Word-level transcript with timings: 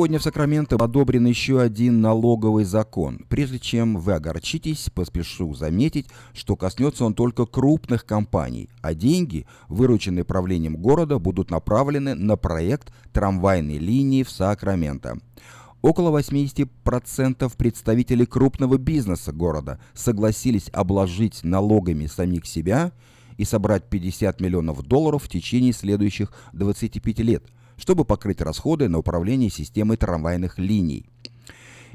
Сегодня 0.00 0.20
в 0.20 0.22
Сакраменто 0.22 0.76
одобрен 0.76 1.26
еще 1.26 1.60
один 1.60 2.00
налоговый 2.00 2.62
закон. 2.62 3.26
Прежде 3.28 3.58
чем 3.58 3.96
вы 3.96 4.12
огорчитесь, 4.12 4.90
поспешу 4.94 5.52
заметить, 5.54 6.06
что 6.32 6.54
коснется 6.54 7.04
он 7.04 7.14
только 7.14 7.46
крупных 7.46 8.06
компаний, 8.06 8.68
а 8.80 8.94
деньги, 8.94 9.44
вырученные 9.68 10.22
правлением 10.22 10.76
города, 10.76 11.18
будут 11.18 11.50
направлены 11.50 12.14
на 12.14 12.36
проект 12.36 12.92
трамвайной 13.12 13.78
линии 13.78 14.22
в 14.22 14.30
Сакраменто. 14.30 15.18
Около 15.82 16.16
80% 16.16 17.52
представителей 17.56 18.26
крупного 18.26 18.78
бизнеса 18.78 19.32
города 19.32 19.80
согласились 19.94 20.70
обложить 20.72 21.42
налогами 21.42 22.06
самих 22.06 22.46
себя 22.46 22.92
и 23.36 23.44
собрать 23.44 23.90
50 23.90 24.40
миллионов 24.40 24.80
долларов 24.84 25.24
в 25.24 25.28
течение 25.28 25.72
следующих 25.72 26.32
25 26.52 27.18
лет– 27.18 27.42
чтобы 27.78 28.04
покрыть 28.04 28.42
расходы 28.42 28.88
на 28.88 28.98
управление 28.98 29.48
системой 29.48 29.96
трамвайных 29.96 30.58
линий. 30.58 31.06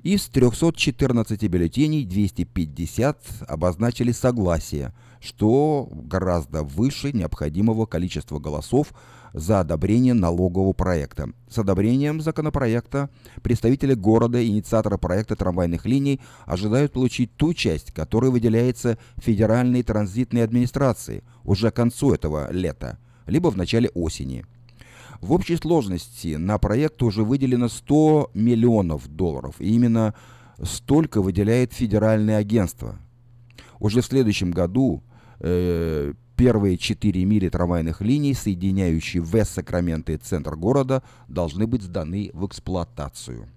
Из 0.03 0.25
314 0.27 1.41
бюллетеней 1.43 2.03
250 2.03 3.17
обозначили 3.47 4.11
согласие, 4.11 4.93
что 5.21 5.87
гораздо 5.93 6.63
выше 6.63 7.13
необходимого 7.13 7.85
количества 7.85 8.37
голосов 8.39 8.93
за 9.31 9.61
одобрение 9.61 10.13
налогового 10.13 10.73
проекта. 10.73 11.29
С 11.49 11.57
одобрением 11.57 12.19
законопроекта 12.19 13.09
представители 13.41 13.93
города 13.93 14.39
и 14.39 14.47
инициаторы 14.47 14.97
проекта 14.97 15.37
трамвайных 15.37 15.85
линий 15.85 16.19
ожидают 16.45 16.91
получить 16.91 17.33
ту 17.37 17.53
часть, 17.53 17.93
которая 17.93 18.29
выделяется 18.29 18.97
Федеральной 19.17 19.83
транзитной 19.83 20.43
администрации 20.43 21.23
уже 21.45 21.71
к 21.71 21.75
концу 21.75 22.13
этого 22.13 22.51
лета, 22.51 22.99
либо 23.25 23.49
в 23.49 23.55
начале 23.55 23.89
осени. 23.93 24.45
В 25.23 25.31
общей 25.31 25.55
сложности 25.55 26.35
на 26.35 26.57
проект 26.57 27.01
уже 27.01 27.23
выделено 27.23 27.69
100 27.69 28.31
миллионов 28.33 29.07
долларов. 29.07 29.55
И 29.59 29.73
именно 29.73 30.15
столько 30.61 31.21
выделяет 31.21 31.71
федеральное 31.71 32.35
агентство. 32.35 32.99
Уже 33.79 34.01
в 34.01 34.05
следующем 34.05 34.51
году 34.51 35.01
э, 35.39 36.11
первые 36.35 36.77
четыре 36.77 37.23
мили 37.23 37.47
трамвайных 37.47 38.01
линий, 38.01 38.33
соединяющие 38.33 39.23
Вест-Сакраменто 39.23 40.11
и 40.11 40.17
центр 40.17 40.57
города, 40.57 41.03
должны 41.29 41.67
быть 41.67 41.83
сданы 41.83 42.29
в 42.33 42.45
эксплуатацию. 42.45 43.47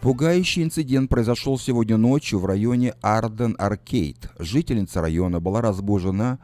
Пугающий 0.00 0.62
инцидент 0.62 1.10
произошел 1.10 1.58
сегодня 1.58 1.96
ночью 1.96 2.38
в 2.38 2.46
районе 2.46 2.94
Арден-Аркейд. 3.02 4.30
Жительница 4.38 5.00
района 5.00 5.40
была 5.40 5.60
разбужена 5.60 6.38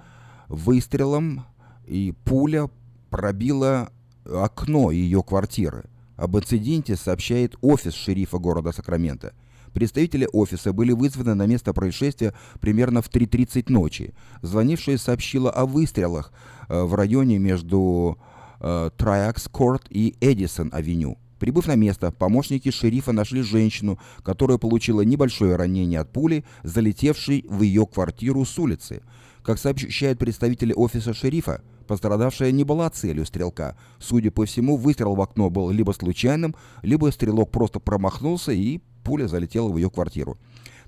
выстрелом, 0.49 1.45
и 1.87 2.13
пуля 2.25 2.69
пробила 3.11 3.93
окно 4.25 4.91
ее 4.91 5.23
квартиры. 5.23 5.85
Об 6.17 6.37
инциденте 6.37 6.97
сообщает 6.97 7.55
офис 7.61 7.95
шерифа 7.95 8.39
города 8.39 8.73
Сакраменто. 8.73 9.35
Представители 9.73 10.29
офиса 10.33 10.73
были 10.73 10.91
вызваны 10.91 11.35
на 11.35 11.47
место 11.47 11.73
происшествия 11.73 12.35
примерно 12.61 13.03
в 13.03 13.09
3.30 13.09 13.71
ночи. 13.73 14.15
Звонившая 14.43 14.99
сообщила 14.99 15.51
о 15.51 15.65
выстрелах 15.65 16.33
э, 16.69 16.83
в 16.83 16.95
районе 16.95 17.39
между 17.39 18.19
э, 18.59 18.91
Триакс-Корт 18.97 19.87
и 19.91 20.17
Эдисон-Авеню. 20.21 21.19
Прибыв 21.45 21.67
на 21.67 21.75
место, 21.75 22.11
помощники 22.11 22.71
шерифа 22.71 23.13
нашли 23.13 23.43
женщину, 23.43 23.99
которая 24.23 24.57
получила 24.57 25.03
небольшое 25.03 25.57
ранение 25.57 26.01
от 26.01 26.11
пули, 26.11 26.43
залетевшей 26.63 27.45
в 27.47 27.61
ее 27.61 27.87
квартиру 27.87 28.47
с 28.47 28.59
улицы. 28.59 29.03
Как 29.43 29.59
сообщают 29.59 30.19
представители 30.19 30.73
офиса 30.73 31.13
шерифа, 31.13 31.61
пострадавшая 31.87 32.51
не 32.51 32.65
была 32.65 32.89
целью 32.89 33.27
стрелка. 33.27 33.77
Судя 33.99 34.31
по 34.31 34.47
всему, 34.47 34.79
выстрел 34.79 35.17
в 35.17 35.21
окно 35.21 35.51
был 35.51 35.69
либо 35.69 35.93
случайным, 35.93 36.57
либо 36.81 37.13
стрелок 37.13 37.51
просто 37.51 37.79
промахнулся 37.79 38.53
и 38.53 38.81
пуля 39.03 39.29
залетела 39.29 39.69
в 39.69 39.77
ее 39.77 39.91
квартиру. 39.91 40.39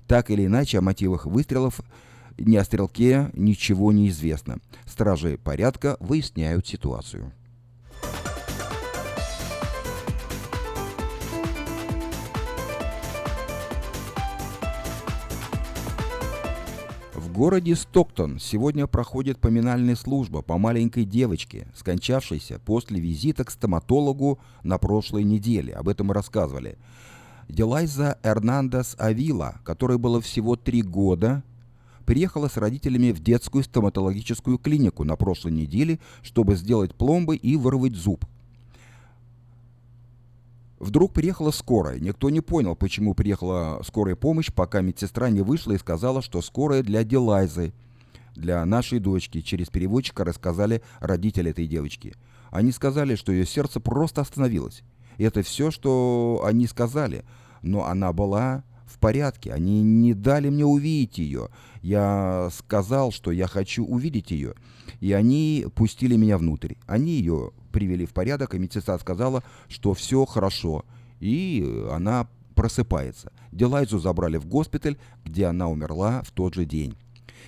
Так 0.07 0.31
или 0.31 0.47
иначе, 0.47 0.79
о 0.79 0.81
мотивах 0.81 1.27
выстрелов 1.27 1.81
ни 2.39 2.55
о 2.55 2.63
стрелке 2.63 3.29
ничего 3.33 3.91
не 3.91 4.09
известно. 4.09 4.57
Стражи 4.87 5.37
порядка 5.37 5.97
выясняют 5.99 6.65
ситуацию. 6.65 7.31
Городе 17.37 17.75
Стоктон 17.75 18.39
сегодня 18.39 18.87
проходит 18.87 19.37
поминальная 19.37 19.95
служба 19.95 20.41
по 20.41 20.57
маленькой 20.57 21.05
девочке, 21.05 21.67
скончавшейся 21.75 22.59
после 22.65 22.99
визита 22.99 23.43
к 23.43 23.51
стоматологу 23.51 24.39
на 24.63 24.79
прошлой 24.79 25.23
неделе. 25.23 25.75
Об 25.75 25.87
этом 25.87 26.07
мы 26.07 26.15
рассказывали. 26.15 26.79
Делайза 27.47 28.17
Эрнандес 28.23 28.95
Авила, 28.97 29.61
которой 29.63 29.99
было 29.99 30.19
всего 30.19 30.55
три 30.55 30.81
года, 30.81 31.43
приехала 32.07 32.47
с 32.47 32.57
родителями 32.57 33.11
в 33.11 33.21
детскую 33.21 33.63
стоматологическую 33.63 34.57
клинику 34.57 35.03
на 35.03 35.15
прошлой 35.15 35.51
неделе, 35.51 35.99
чтобы 36.23 36.55
сделать 36.55 36.95
пломбы 36.95 37.35
и 37.35 37.55
вырвать 37.55 37.93
зуб. 37.93 38.25
Вдруг 40.79 41.13
приехала 41.13 41.51
скорая. 41.51 41.99
Никто 41.99 42.29
не 42.29 42.41
понял, 42.41 42.75
почему 42.75 43.15
приехала 43.15 43.81
скорая 43.83 44.15
помощь, 44.15 44.51
пока 44.53 44.81
медсестра 44.81 45.29
не 45.29 45.41
вышла 45.41 45.73
и 45.73 45.77
сказала, 45.77 46.21
что 46.21 46.41
скорая 46.41 46.83
для 46.83 47.03
Дилайзы, 47.03 47.73
для 48.35 48.63
нашей 48.65 48.99
дочки. 48.99 49.41
Через 49.41 49.69
переводчика 49.69 50.23
рассказали 50.23 50.83
родители 50.99 51.51
этой 51.51 51.65
девочки. 51.67 52.13
Они 52.51 52.71
сказали, 52.71 53.15
что 53.15 53.31
ее 53.31 53.45
сердце 53.45 53.79
просто 53.79 54.21
остановилось. 54.21 54.83
И 55.17 55.23
это 55.23 55.41
все, 55.41 55.71
что 55.71 56.43
они 56.45 56.67
сказали. 56.67 57.25
Но 57.63 57.85
она 57.85 58.13
была 58.13 58.63
в 58.85 58.99
порядке. 58.99 59.51
Они 59.53 59.81
не 59.81 60.13
дали 60.13 60.49
мне 60.49 60.65
увидеть 60.65 61.17
ее. 61.17 61.49
Я 61.81 62.49
сказал, 62.55 63.11
что 63.11 63.31
я 63.31 63.47
хочу 63.47 63.83
увидеть 63.83 64.29
ее. 64.29 64.53
И 64.99 65.11
они 65.11 65.65
пустили 65.75 66.15
меня 66.15 66.37
внутрь. 66.37 66.75
Они 66.85 67.13
ее 67.13 67.51
привели 67.77 68.07
в 68.07 68.11
порядок, 68.11 68.55
и 68.55 68.57
медсестра 68.57 68.97
сказала, 68.97 69.43
что 69.67 69.93
все 69.93 70.25
хорошо, 70.25 70.83
и 71.19 71.85
она 71.91 72.27
просыпается. 72.55 73.31
Делайзу 73.51 73.99
забрали 73.99 74.37
в 74.37 74.47
госпиталь, 74.47 74.97
где 75.23 75.45
она 75.45 75.67
умерла 75.67 76.23
в 76.23 76.31
тот 76.31 76.55
же 76.55 76.65
день. 76.65 76.97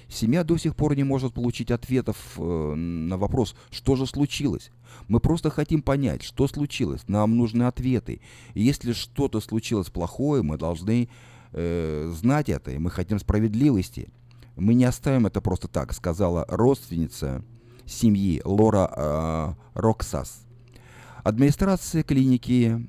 Семья 0.07 0.43
до 0.43 0.55
сих 0.57 0.75
пор 0.75 0.95
не 0.95 1.03
может 1.03 1.33
получить 1.33 1.71
ответов 1.71 2.17
э, 2.37 2.73
на 2.75 3.17
вопрос, 3.17 3.55
что 3.71 3.95
же 3.95 4.05
случилось. 4.05 4.69
Мы 5.07 5.19
просто 5.19 5.49
хотим 5.49 5.81
понять, 5.81 6.21
что 6.21 6.47
случилось. 6.47 7.01
Нам 7.07 7.35
нужны 7.35 7.63
ответы. 7.63 8.21
И 8.53 8.61
если 8.61 8.93
что-то 8.93 9.41
случилось 9.41 9.89
плохое, 9.89 10.43
мы 10.43 10.59
должны 10.59 11.09
э, 11.53 12.13
знать 12.15 12.49
это, 12.49 12.69
и 12.69 12.77
мы 12.77 12.91
хотим 12.91 13.17
справедливости. 13.17 14.09
Мы 14.55 14.75
не 14.75 14.85
оставим 14.85 15.25
это 15.25 15.41
просто 15.41 15.67
так, 15.67 15.91
сказала 15.93 16.45
родственница 16.47 17.43
семьи 17.89 18.41
Лора 18.45 18.91
э, 18.95 19.53
Роксас. 19.73 20.45
Администрация 21.23 22.03
клиники 22.03 22.87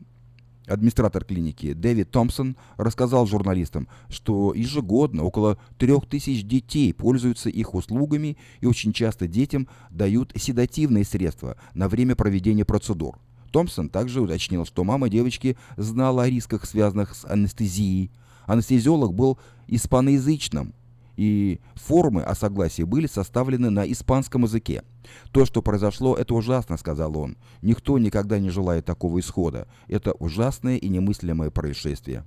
Администратор 0.71 1.25
клиники 1.25 1.73
Дэвид 1.73 2.13
Томпсон 2.13 2.57
рассказал 2.77 3.27
журналистам, 3.27 3.89
что 4.09 4.55
ежегодно 4.55 5.25
около 5.25 5.59
трех 5.79 6.07
тысяч 6.07 6.45
детей 6.45 6.95
пользуются 6.95 7.49
их 7.49 7.75
услугами 7.75 8.37
и 8.61 8.67
очень 8.67 8.93
часто 8.93 9.27
детям 9.27 9.67
дают 9.91 10.33
седативные 10.37 11.05
средства 11.05 11.57
на 11.75 11.89
время 11.89 12.15
проведения 12.15 12.65
процедур. 12.65 13.19
Томпсон 13.51 13.89
также 13.89 14.21
уточнил, 14.21 14.65
что 14.65 14.85
мама 14.85 15.09
девочки 15.09 15.57
знала 15.77 16.23
о 16.23 16.31
рисках, 16.31 16.65
связанных 16.65 17.17
с 17.17 17.25
анестезией. 17.25 18.13
Анестезиолог 18.47 19.13
был 19.13 19.39
испаноязычным, 19.67 20.73
и 21.21 21.61
формы 21.75 22.23
о 22.23 22.35
согласии 22.35 22.83
были 22.83 23.07
составлены 23.07 23.69
на 23.69 23.85
испанском 23.93 24.45
языке. 24.45 24.85
«То, 25.33 25.45
что 25.45 25.61
произошло, 25.61 26.17
это 26.17 26.35
ужасно»,— 26.35 26.77
сказал 26.79 27.15
он. 27.19 27.37
«Никто 27.61 27.99
никогда 27.99 28.39
не 28.39 28.49
желает 28.49 28.87
такого 28.87 29.21
исхода. 29.21 29.69
Это 29.87 30.13
ужасное 30.13 30.79
и 30.79 30.89
немыслимое 30.89 31.51
происшествие». 31.51 32.25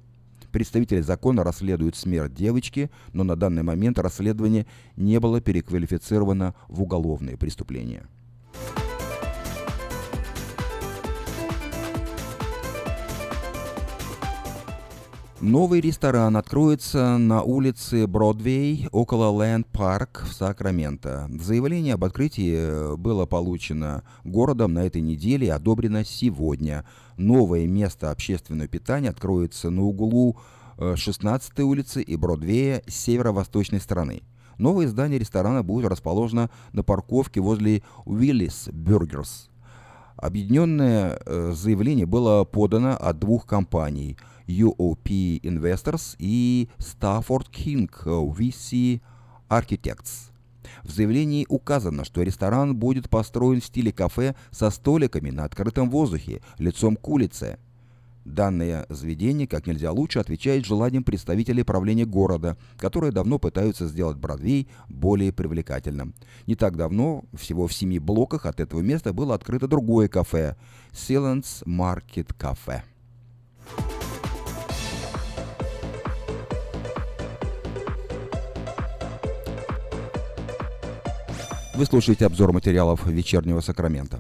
Представители 0.52 1.02
закона 1.02 1.44
расследуют 1.44 1.96
смерть 1.96 2.36
девочки, 2.36 2.92
но 3.14 3.24
на 3.24 3.36
данный 3.36 3.64
момент 3.64 3.98
расследование 3.98 4.68
не 4.96 5.20
было 5.20 5.42
переквалифицировано 5.42 6.54
в 6.68 6.84
уголовное 6.84 7.36
преступление. 7.36 8.06
Новый 15.44 15.82
ресторан 15.82 16.38
откроется 16.38 17.18
на 17.18 17.44
улице 17.44 18.08
Бродвей 18.08 18.88
около 18.94 19.26
Лэнд 19.26 19.68
Парк 19.68 20.24
в 20.26 20.32
Сакраменто. 20.32 21.30
Заявление 21.38 21.96
об 21.96 22.06
открытии 22.06 22.96
было 22.96 23.26
получено 23.26 24.04
городом 24.24 24.74
на 24.74 24.86
этой 24.86 25.02
неделе 25.02 25.48
и 25.48 25.50
одобрено 25.50 26.06
сегодня. 26.06 26.86
Новое 27.18 27.68
место 27.68 28.10
общественного 28.10 28.70
питания 28.70 29.10
откроется 29.10 29.70
на 29.70 29.84
углу 29.84 30.38
16 30.78 31.52
э, 31.58 31.62
улицы 31.64 32.02
и 32.02 32.16
Бродвея 32.16 32.82
с 32.88 32.96
северо-восточной 32.96 33.82
стороны. 33.82 34.22
Новое 34.58 34.88
здание 34.88 35.20
ресторана 35.20 35.62
будет 35.62 35.90
расположено 35.90 36.52
на 36.72 36.84
парковке 36.84 37.42
возле 37.42 37.84
Willis 38.06 38.72
Burgers. 38.72 39.50
Объединенное 40.16 41.20
э, 41.26 41.52
заявление 41.54 42.06
было 42.06 42.46
подано 42.46 42.96
от 42.96 43.20
двух 43.20 43.46
компаний 43.46 44.16
UOP 44.48 45.40
Investors 45.42 46.16
и 46.20 46.70
Stafford 46.78 47.50
King 47.52 47.90
VC 48.36 49.02
Architects. 49.50 50.32
В 50.84 50.92
заявлении 50.92 51.46
указано, 51.50 52.04
что 52.06 52.22
ресторан 52.22 52.76
будет 52.76 53.10
построен 53.10 53.62
в 53.62 53.66
стиле 53.66 53.92
кафе 53.92 54.36
со 54.52 54.70
столиками 54.70 55.30
на 55.30 55.46
открытом 55.46 55.90
воздухе, 55.90 56.42
лицом 56.58 56.96
к 56.96 57.08
улице. 57.08 57.58
Данное 58.26 58.86
заведение 58.88 59.48
как 59.48 59.68
нельзя 59.68 59.92
лучше 59.92 60.20
отвечает 60.20 60.66
желаниям 60.66 61.04
представителей 61.04 61.64
правления 61.64 62.06
города, 62.06 62.58
которые 62.78 63.12
давно 63.12 63.38
пытаются 63.38 63.86
сделать 63.88 64.18
Бродвей 64.18 64.70
более 64.88 65.34
привлекательным. 65.34 66.14
Не 66.48 66.56
так 66.56 66.78
давно, 66.78 67.26
всего 67.34 67.68
в 67.68 67.74
семи 67.74 68.00
блоках 68.00 68.46
от 68.46 68.62
этого 68.62 68.80
места 68.80 69.12
было 69.12 69.36
открыто 69.36 69.68
другое 69.68 70.08
кафе– 70.08 70.56
Silence 70.94 71.66
Market 71.66 72.30
Cafe. 72.40 72.82
Вы 81.76 81.86
слушаете 81.86 82.28
обзор 82.28 82.54
материалов 82.54 83.08
вечернего 83.08 83.60
Сакрамента. 83.60 84.20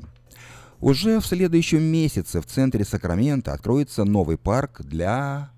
Уже 0.81 1.19
в 1.19 1.25
следующем 1.25 1.83
месяце 1.83 2.41
в 2.41 2.47
центре 2.47 2.83
Сакрамента 2.83 3.53
откроется 3.53 4.05
новый 4.05 4.37
парк 4.37 4.81
для 4.81 5.51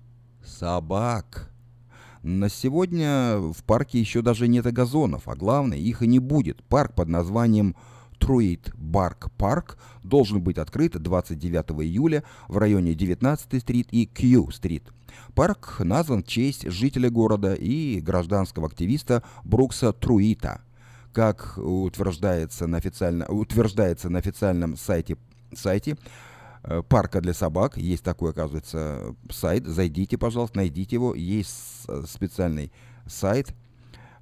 собак. 0.44 1.50
На 2.22 2.50
сегодня 2.50 3.38
в 3.38 3.64
парке 3.64 3.98
еще 3.98 4.20
даже 4.20 4.46
нет 4.46 4.66
и 4.66 4.72
газонов, 4.72 5.26
а 5.26 5.34
главное, 5.34 5.78
их 5.78 6.02
и 6.02 6.06
не 6.06 6.18
будет. 6.18 6.62
Парк 6.64 6.94
под 6.94 7.08
названием 7.08 7.74
Truitt 8.18 8.74
Bark 8.76 9.30
Park 9.38 9.78
должен 10.02 10.42
быть 10.42 10.58
открыт 10.58 11.00
29 11.02 11.82
июля 11.82 12.24
в 12.46 12.58
районе 12.58 12.94
19 12.94 13.62
street 13.62 13.88
и 13.90 14.04
Q 14.04 14.14
street. 14.14 14.82
Парк 15.34 15.76
назван 15.78 16.22
в 16.22 16.26
честь 16.26 16.70
жителя 16.70 17.08
города 17.08 17.54
и 17.54 18.00
гражданского 18.00 18.66
активиста 18.66 19.22
Брукса 19.44 19.94
Труита– 19.94 20.60
как 21.16 21.56
утверждается 21.56 22.66
на, 22.66 22.76
официально, 22.76 23.24
утверждается 23.24 24.10
на 24.10 24.18
официальном 24.18 24.76
сайте, 24.76 25.16
сайте 25.54 25.96
э, 26.62 26.82
парка 26.86 27.22
для 27.22 27.32
собак. 27.32 27.78
Есть 27.78 28.04
такой, 28.04 28.32
оказывается, 28.32 29.14
сайт. 29.30 29.66
Зайдите, 29.66 30.18
пожалуйста, 30.18 30.58
найдите 30.58 30.96
его. 30.96 31.14
Есть 31.14 31.86
специальный 32.06 32.70
сайт– 33.06 33.54
Э, 33.65 33.65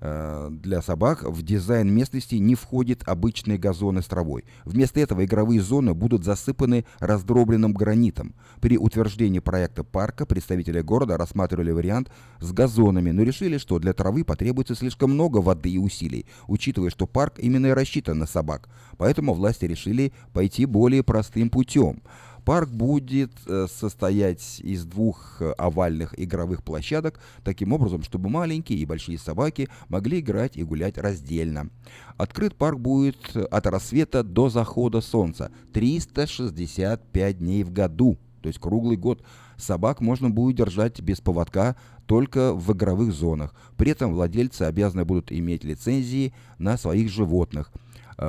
для 0.04 0.82
собак 0.82 1.22
в 1.22 1.42
дизайн 1.42 1.90
местности 1.90 2.34
не 2.34 2.54
входит 2.54 3.02
обычные 3.06 3.56
газоны 3.56 4.02
с 4.02 4.06
травой. 4.06 4.44
Вместо 4.64 5.00
этого 5.00 5.24
игровые 5.24 5.62
зоны 5.62 5.94
будут 5.94 6.24
засыпаны 6.24 6.84
раздробленным 6.98 7.72
гранитом. 7.72 8.34
При 8.60 8.76
утверждении 8.76 9.38
проекта 9.38 9.82
парка 9.82 10.26
представители 10.26 10.82
города 10.82 11.16
рассматривали 11.16 11.70
вариант 11.70 12.10
с 12.40 12.52
газонами, 12.52 13.12
но 13.12 13.22
решили, 13.22 13.56
что 13.56 13.78
для 13.78 13.94
травы 13.94 14.24
потребуется 14.24 14.74
слишком 14.74 15.12
много 15.12 15.38
воды 15.38 15.70
и 15.70 15.78
усилий, 15.78 16.26
учитывая, 16.48 16.90
что 16.90 17.06
парк 17.06 17.38
именно 17.38 17.68
и 17.68 17.72
рассчитан 17.72 18.18
на 18.18 18.26
собак. 18.26 18.68
Поэтому 18.98 19.32
власти 19.32 19.64
решили 19.64 20.12
пойти 20.34 20.66
более 20.66 21.02
простым 21.02 21.48
путем– 21.48 22.02
Парк 22.44 22.68
будет 22.68 23.32
э, 23.46 23.66
состоять 23.70 24.60
из 24.60 24.84
двух 24.84 25.40
э, 25.40 25.52
овальных 25.52 26.18
игровых 26.20 26.62
площадок, 26.62 27.18
таким 27.42 27.72
образом, 27.72 28.02
чтобы 28.02 28.28
маленькие 28.28 28.78
и 28.78 28.84
большие 28.84 29.18
собаки 29.18 29.68
могли 29.88 30.20
играть 30.20 30.58
и 30.58 30.62
гулять 30.62 30.98
раздельно. 30.98 31.70
Открыт 32.18 32.54
парк 32.54 32.78
будет 32.78 33.34
от 33.34 33.66
рассвета 33.66 34.22
до 34.22 34.50
захода 34.50 35.00
солнца 35.00 35.50
365 35.72 37.38
дней 37.38 37.64
в 37.64 37.72
году, 37.72 38.18
то 38.42 38.48
есть 38.48 38.60
круглый 38.60 38.98
год. 38.98 39.24
Собак 39.56 40.00
можно 40.00 40.28
будет 40.28 40.56
держать 40.56 41.00
без 41.00 41.20
поводка 41.20 41.76
только 42.06 42.52
в 42.52 42.72
игровых 42.72 43.12
зонах. 43.14 43.54
При 43.78 43.92
этом 43.92 44.12
владельцы 44.12 44.62
обязаны 44.62 45.06
будут 45.06 45.32
иметь 45.32 45.64
лицензии 45.64 46.34
на 46.58 46.76
своих 46.76 47.08
животных– 47.08 47.72
Э, 47.83 47.83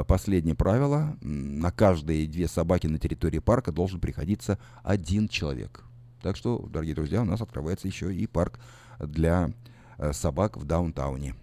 последнее 0.07 0.55
правило. 0.55 1.17
На 1.21 1.71
каждые 1.71 2.27
две 2.27 2.47
собаки 2.47 2.87
на 2.87 2.99
территории 2.99 3.39
парка 3.39 3.71
должен 3.71 3.99
приходиться 3.99 4.59
один 4.83 5.27
человек. 5.27 5.83
Так 6.21 6.35
что, 6.35 6.57
дорогие 6.71 6.95
друзья, 6.95 7.21
у 7.21 7.25
нас 7.25 7.41
открывается 7.41 7.87
еще 7.87 8.13
и 8.13 8.25
парк 8.25 8.59
для 8.99 9.51
э, 9.97 10.11
собак 10.11 10.57
в 10.57 10.65
даунтауне. 10.65 11.35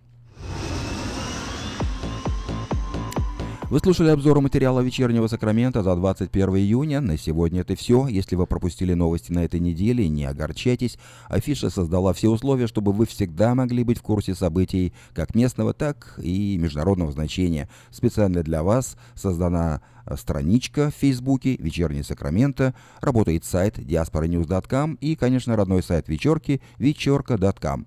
Вы 3.73 3.79
слушали 3.79 4.11
обзор 4.11 4.39
материала 4.43 4.81
вечернего 4.81 5.29
Сакрамента 5.29 5.83
за 5.83 5.97
21 5.97 6.57
июня. 6.57 7.01
На 7.01 7.17
сегодня 7.17 7.63
это 7.63 7.75
все. 7.75 8.07
Если 8.07 8.37
вы 8.37 8.47
пропустили 8.47 8.93
новости 8.93 9.33
на 9.33 9.47
этой 9.47 9.61
неделе, 9.61 10.11
не 10.11 10.27
огорчайтесь. 10.27 10.99
Афиша 11.31 11.71
создала 11.71 12.13
все 12.13 12.29
условия, 12.29 12.67
чтобы 12.67 12.93
вы 12.93 13.07
всегда 13.07 13.55
могли 13.55 13.83
быть 13.83 13.97
в 13.97 14.03
курсе 14.03 14.35
событий 14.35 14.93
как 15.15 15.35
местного, 15.35 15.73
так 15.73 16.21
и 16.23 16.59
международного 16.59 17.13
значения. 17.13 17.71
Специально 17.91 18.43
для 18.43 18.63
вас 18.63 18.99
создана 19.15 19.81
э, 20.05 20.17
страничка 20.19 20.91
в 20.91 21.01
Фейсбуке 21.01 21.57
«Вечерний 21.57 22.03
Сакраменто», 22.03 22.75
работает 23.01 23.47
сайт 23.47 23.79
diasporanews.com 23.79 24.99
и, 25.01 25.17
конечно, 25.17 25.57
родной 25.57 25.83
сайт 25.83 26.09
вечерки 26.09 26.61
вечерка.com. 26.77 27.87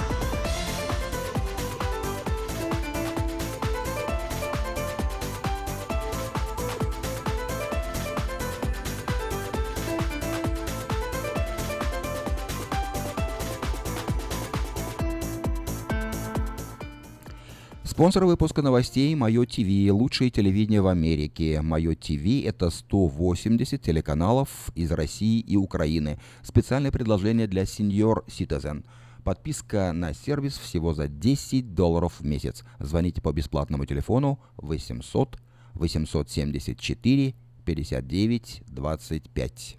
Спонсор 17.91 18.23
выпуска 18.23 18.61
новостей 18.61 19.13
Мое 19.15 19.45
ТВ, 19.45 19.91
лучшее 19.91 20.31
телевидение 20.31 20.79
в 20.79 20.87
Америке. 20.87 21.61
Мое 21.61 21.93
ТВ 21.93 22.45
это 22.45 22.69
180 22.69 23.81
телеканалов 23.81 24.71
из 24.75 24.93
России 24.93 25.41
и 25.41 25.57
Украины. 25.57 26.17
Специальное 26.41 26.89
предложение 26.89 27.47
для 27.47 27.63
Senior 27.63 28.25
Citizen. 28.27 28.85
Подписка 29.25 29.91
на 29.91 30.13
сервис 30.13 30.57
всего 30.57 30.93
за 30.93 31.09
10 31.09 31.75
долларов 31.75 32.21
в 32.21 32.25
месяц. 32.25 32.63
Звоните 32.79 33.21
по 33.21 33.33
бесплатному 33.33 33.85
телефону 33.85 34.39
800 34.55 35.37
874 35.73 37.35
59 37.65 38.63
25. 38.67 39.77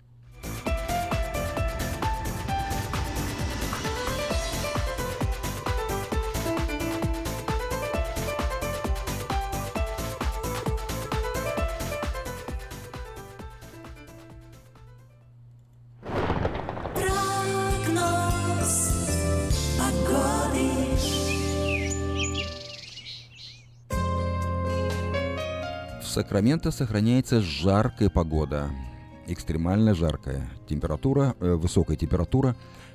Сакраменто 26.23 26.71
сохраняется 26.71 27.41
жаркая 27.41 28.09
погода, 28.09 28.71
экстремально 29.26 29.93
жаркая 29.93 30.49
температура, 30.69 31.35
э, 31.41 31.55
высокая 31.55 31.97
температура. 31.97 32.55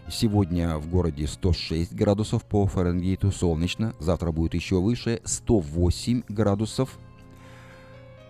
Сегодня 0.10 0.78
в 0.78 0.90
городе 0.90 1.28
106 1.28 1.94
градусов 1.94 2.46
по 2.46 2.66
Фаренгейту 2.68 3.34
солнечно, 3.34 3.94
завтра 4.00 4.32
будет 4.32 4.54
еще 4.54 4.80
выше 4.80 5.20
108 5.26 6.24
градусов 6.30 6.98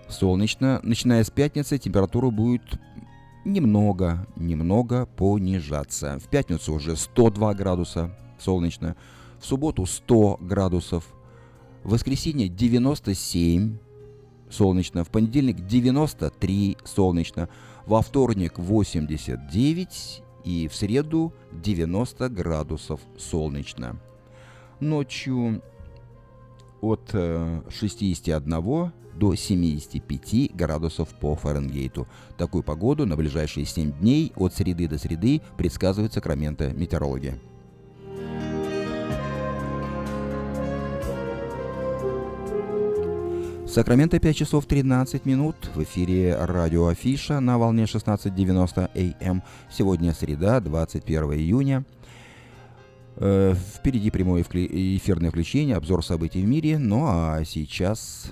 солнечно. 0.10 0.80
Начиная 0.82 1.24
с 1.24 1.30
пятницы 1.30 1.78
температура 1.78 2.32
будет 2.32 2.64
немного, 3.46 4.26
немного 4.36 5.06
понижаться. 5.06 6.18
В 6.18 6.28
пятницу 6.28 6.74
уже 6.74 6.96
102 6.96 7.54
градуса 7.54 8.18
солнечно, 8.40 8.96
в 9.40 9.46
субботу 9.46 9.86
100 9.86 10.40
градусов, 10.42 11.06
в 11.84 11.92
воскресенье 11.92 12.48
97 12.50 13.78
солнечно, 14.50 15.04
в 15.04 15.10
понедельник 15.10 15.66
93 15.66 16.78
солнечно, 16.84 17.50
во 17.86 18.02
вторник 18.02 18.60
89 18.60 20.24
и 20.44 20.68
в 20.68 20.76
среду 20.76 21.34
90 21.52 22.30
градусов 22.30 23.02
солнечно. 23.18 24.00
ночью 24.80 25.62
от 26.82 27.10
61 27.12 28.54
э, 28.54 28.92
до 29.16 29.36
75 29.36 30.56
градусов 30.56 31.10
по 31.20 31.36
Фаренгейту. 31.36 32.08
Такую 32.38 32.64
погоду 32.64 33.06
на 33.06 33.16
ближайшие 33.16 33.66
7 33.66 33.94
дней 33.94 34.32
от 34.36 34.54
среды 34.54 34.88
до 34.88 34.98
среды 34.98 35.42
предсказывают 35.58 36.14
Сакраменто 36.14 36.72
метеорологи. 36.74 37.40
Сакраменто 43.78 44.20
5 44.20 44.36
часов 44.36 44.66
13 44.66 45.28
минут. 45.28 45.56
В 45.76 45.84
эфире 45.84 46.36
радио 46.36 46.88
Афиша 46.88 47.40
на 47.40 47.60
волне 47.60 47.84
16.90 47.84 49.14
АМ. 49.22 49.44
Сегодня 49.70 50.16
среда, 50.16 50.60
21 50.60 51.34
июня. 51.34 51.86
Э, 53.18 53.54
впереди 53.54 54.10
прямое 54.10 54.42
эфирное 54.42 55.30
включение, 55.30 55.76
обзор 55.76 56.04
событий 56.04 56.42
в 56.42 56.48
мире. 56.48 56.80
Ну 56.80 57.06
а 57.06 57.44
сейчас 57.46 58.32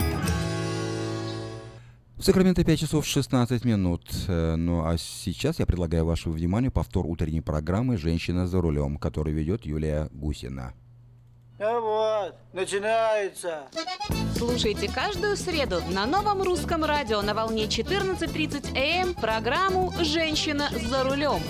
В 2.21 2.23
Сакраменто 2.23 2.63
5 2.63 2.79
часов 2.79 3.07
16 3.07 3.65
минут. 3.65 4.03
Э, 4.27 4.55
ну 4.55 4.85
а 4.85 4.95
сейчас 4.99 5.57
я 5.57 5.65
предлагаю 5.65 6.05
вашему 6.05 6.35
вниманию 6.35 6.71
повтор 6.71 7.07
утренней 7.07 7.41
программы 7.41 7.97
«Женщина 7.97 8.45
за 8.45 8.61
рулем», 8.61 8.99
которую 8.99 9.35
ведет 9.35 9.65
Юлия 9.65 10.07
Гусина. 10.11 10.75
Ну 11.57 11.81
вот, 11.81 12.35
начинается. 12.53 13.63
Слушайте 14.37 14.87
каждую 14.87 15.35
среду 15.35 15.81
на 15.89 16.05
новом 16.05 16.43
русском 16.43 16.83
радио 16.83 17.23
на 17.23 17.33
волне 17.33 17.65
14.30 17.65 18.69
АМ 18.77 19.09
эм 19.09 19.13
программу 19.15 19.91
«Женщина 20.01 20.69
за 20.89 21.03
рулем». 21.03 21.41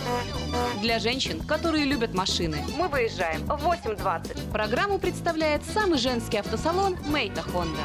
Для 0.81 0.99
женщин, 0.99 1.41
которые 1.41 1.83
любят 1.83 2.13
машины. 2.13 2.59
Мы 2.77 2.87
выезжаем 2.87 3.41
в 3.41 3.67
8.20. 3.67 4.51
Программу 4.53 4.99
представляет 4.99 5.65
самый 5.65 5.97
женский 5.97 6.37
автосалон 6.37 6.95
«Мейта 7.09 7.41
Хонда». 7.41 7.81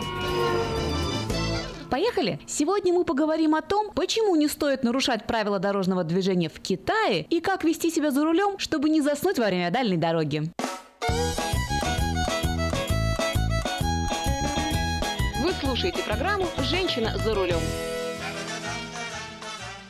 Поехали! 1.91 2.41
Сегодня 2.47 2.93
мы 2.93 3.05
поговорим 3.05 3.55
о 3.55 3.63
том, 3.63 3.93
почему 3.93 4.35
не 4.37 4.49
стоит 4.49 4.83
нарушать 4.83 5.27
правила 5.27 5.59
дорожного 5.59 6.05
движения 6.05 6.49
в 6.49 6.61
Китае 6.61 7.27
и 7.31 7.41
как 7.41 7.65
вести 7.65 7.91
себя 7.91 8.11
за 8.11 8.25
рулем, 8.25 8.59
чтобы 8.59 8.89
не 8.89 9.01
заснуть 9.01 9.39
во 9.39 9.47
время 9.47 9.71
дальней 9.71 9.97
дороги. 9.97 10.51
Вы 15.43 15.53
слушаете 15.61 16.03
программу 16.03 16.47
«Женщина 16.59 17.17
за 17.25 17.35
рулем». 17.35 17.61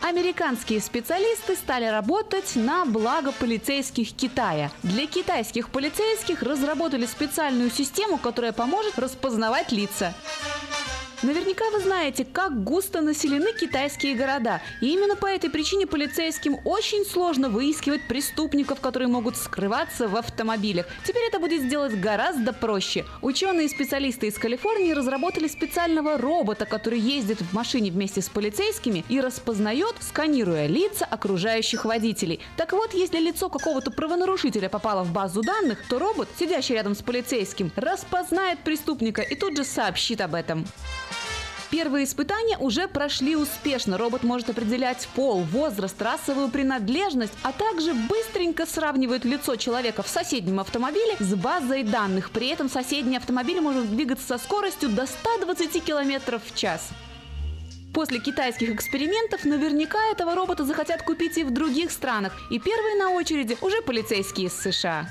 Американские 0.02 0.80
специалисты 0.80 1.56
стали 1.56 1.86
работать 1.86 2.54
на 2.54 2.84
благо 2.84 3.32
полицейских 3.32 4.12
Китая. 4.12 4.70
Для 4.84 5.06
китайских 5.08 5.70
полицейских 5.70 6.42
разработали 6.42 7.06
специальную 7.06 7.70
систему, 7.70 8.16
которая 8.16 8.52
поможет 8.52 9.00
распознавать 9.00 9.72
лица. 9.72 10.14
Наверняка 11.22 11.70
вы 11.70 11.80
знаете, 11.80 12.26
как 12.26 12.62
густо 12.62 13.00
населены 13.00 13.54
китайские 13.58 14.14
города. 14.14 14.60
И 14.82 14.92
именно 14.92 15.16
по 15.16 15.26
этой 15.26 15.48
причине 15.48 15.86
полицейским 15.86 16.58
очень 16.64 17.06
сложно 17.06 17.48
выискивать 17.48 18.06
преступников, 18.06 18.80
которые 18.80 19.08
могут 19.08 19.36
скрываться 19.36 20.08
в 20.08 20.16
автомобилях. 20.16 20.86
Теперь 21.06 21.22
это 21.28 21.38
будет 21.38 21.62
сделать 21.62 21.98
гораздо 21.98 22.52
проще. 22.52 23.06
Ученые 23.22 23.66
и 23.66 23.70
специалисты 23.70 24.26
из 24.26 24.36
Калифорнии 24.36 24.92
разработали 24.92 25.48
специального 25.48 26.18
робота, 26.18 26.66
который 26.66 26.98
ездит 26.98 27.40
в 27.40 27.54
машине 27.54 27.90
вместе 27.90 28.20
с 28.20 28.28
полицейскими 28.28 29.02
и 29.08 29.18
распознает, 29.18 29.94
сканируя 30.00 30.66
лица 30.66 31.06
окружающих 31.06 31.86
водителей. 31.86 32.40
Так 32.58 32.72
вот, 32.72 32.92
если 32.92 33.20
лицо 33.20 33.48
какого-то 33.48 33.90
правонарушителя 33.90 34.68
попало 34.68 35.02
в 35.02 35.12
базу 35.12 35.40
данных, 35.40 35.78
то 35.88 35.98
робот, 35.98 36.28
сидящий 36.38 36.74
рядом 36.74 36.94
с 36.94 37.00
полицейским, 37.00 37.72
распознает 37.74 38.58
преступника 38.58 39.22
и 39.22 39.34
тут 39.34 39.56
же 39.56 39.64
сообщит 39.64 40.20
об 40.20 40.34
этом. 40.34 40.66
Первые 41.70 42.04
испытания 42.04 42.56
уже 42.58 42.86
прошли 42.86 43.34
успешно. 43.34 43.98
Робот 43.98 44.22
может 44.22 44.50
определять 44.50 45.08
пол, 45.14 45.40
возраст, 45.40 46.00
расовую 46.00 46.48
принадлежность, 46.48 47.32
а 47.42 47.52
также 47.52 47.92
быстренько 47.92 48.66
сравнивает 48.66 49.24
лицо 49.24 49.56
человека 49.56 50.02
в 50.02 50.08
соседнем 50.08 50.60
автомобиле 50.60 51.16
с 51.18 51.34
базой 51.34 51.82
данных. 51.82 52.30
При 52.30 52.48
этом 52.48 52.68
соседний 52.68 53.16
автомобиль 53.16 53.60
может 53.60 53.90
двигаться 53.90 54.26
со 54.26 54.38
скоростью 54.38 54.90
до 54.90 55.06
120 55.06 55.82
км 55.82 56.38
в 56.38 56.54
час. 56.54 56.88
После 57.92 58.20
китайских 58.20 58.70
экспериментов 58.70 59.44
наверняка 59.44 59.98
этого 60.12 60.34
робота 60.34 60.64
захотят 60.64 61.02
купить 61.02 61.38
и 61.38 61.44
в 61.44 61.50
других 61.50 61.90
странах. 61.90 62.32
И 62.50 62.58
первые 62.60 62.96
на 62.96 63.10
очереди 63.10 63.56
уже 63.60 63.80
полицейские 63.82 64.48
из 64.48 64.52
США. 64.52 65.08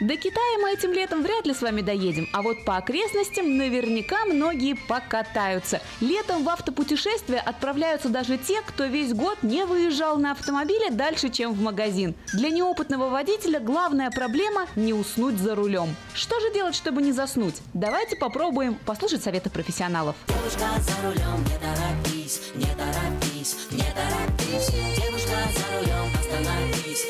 До 0.00 0.16
Китая 0.16 0.58
мы 0.62 0.72
этим 0.72 0.94
летом 0.94 1.22
вряд 1.22 1.44
ли 1.44 1.52
с 1.52 1.60
вами 1.60 1.82
доедем, 1.82 2.26
а 2.32 2.40
вот 2.40 2.64
по 2.64 2.78
окрестностям 2.78 3.58
наверняка 3.58 4.24
многие 4.24 4.72
покатаются. 4.72 5.82
Летом 6.00 6.42
в 6.42 6.48
автопутешествия 6.48 7.38
отправляются 7.38 8.08
даже 8.08 8.38
те, 8.38 8.62
кто 8.62 8.86
весь 8.86 9.12
год 9.12 9.36
не 9.42 9.66
выезжал 9.66 10.16
на 10.16 10.32
автомобиле 10.32 10.90
дальше, 10.90 11.28
чем 11.28 11.52
в 11.52 11.60
магазин. 11.60 12.14
Для 12.32 12.48
неопытного 12.48 13.10
водителя 13.10 13.60
главная 13.60 14.10
проблема– 14.10 14.66
не 14.74 14.94
уснуть 14.94 15.36
за 15.36 15.54
рулем. 15.54 15.94
Что 16.14 16.40
же 16.40 16.50
делать, 16.54 16.74
чтобы 16.74 17.02
не 17.02 17.12
заснуть? 17.12 17.56
Давайте 17.74 18.16
попробуем 18.16 18.76
послушать 18.76 19.22
советы 19.22 19.50
профессионалов. 19.50 20.16
Девушка 20.28 20.66
за 20.80 21.06
рулем, 21.06 21.44
не 21.44 21.58
торопись, 21.58 22.40
не 22.54 22.64
торопись, 22.74 23.68
не 23.70 23.84
торопись. 23.92 24.70
Девушка 24.96 25.36
за 25.54 25.78
рулем, 25.78 26.08
остановись, 26.18 27.04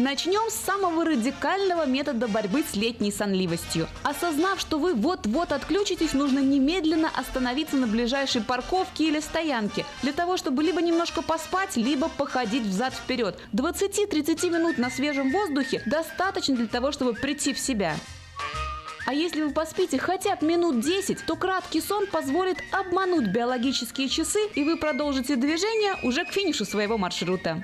Начнем 0.00 0.50
с 0.50 0.54
самого 0.54 1.04
радикального 1.04 1.86
метода 1.86 2.26
борьбы 2.26 2.64
с 2.68 2.74
летней 2.74 3.12
сонливостью. 3.12 3.86
Осознав, 4.02 4.58
что 4.58 4.80
вы 4.80 4.92
вот-вот 4.92 5.52
отключитесь, 5.52 6.14
нужно 6.14 6.40
немедленно 6.40 7.08
остановиться 7.14 7.76
на 7.76 7.86
ближайшей 7.86 8.42
парковке 8.42 9.04
или 9.06 9.20
стоянке, 9.20 9.86
для 10.02 10.12
того, 10.12 10.36
чтобы 10.36 10.64
либо 10.64 10.82
немножко 10.82 11.22
поспать, 11.22 11.76
либо 11.76 12.08
походить 12.08 12.64
взад-вперед. 12.64 13.38
20-30 13.52 14.50
минут 14.50 14.78
на 14.78 14.90
свежем 14.90 15.30
воздухе 15.30 15.80
достаточно 15.86 16.56
для 16.56 16.66
того, 16.66 16.90
чтобы 16.90 17.12
прийти 17.12 17.54
в 17.54 17.60
себя. 17.60 17.94
А 19.06 19.14
если 19.14 19.42
вы 19.42 19.52
поспите 19.52 19.98
хотя 19.98 20.34
бы 20.34 20.44
минут 20.44 20.80
10, 20.80 21.24
то 21.24 21.36
краткий 21.36 21.80
сон 21.80 22.08
позволит 22.08 22.56
обмануть 22.72 23.28
биологические 23.28 24.08
часы, 24.08 24.40
и 24.56 24.64
вы 24.64 24.76
продолжите 24.76 25.36
движение 25.36 25.94
уже 26.02 26.24
к 26.24 26.32
финишу 26.32 26.64
своего 26.64 26.98
маршрута. 26.98 27.62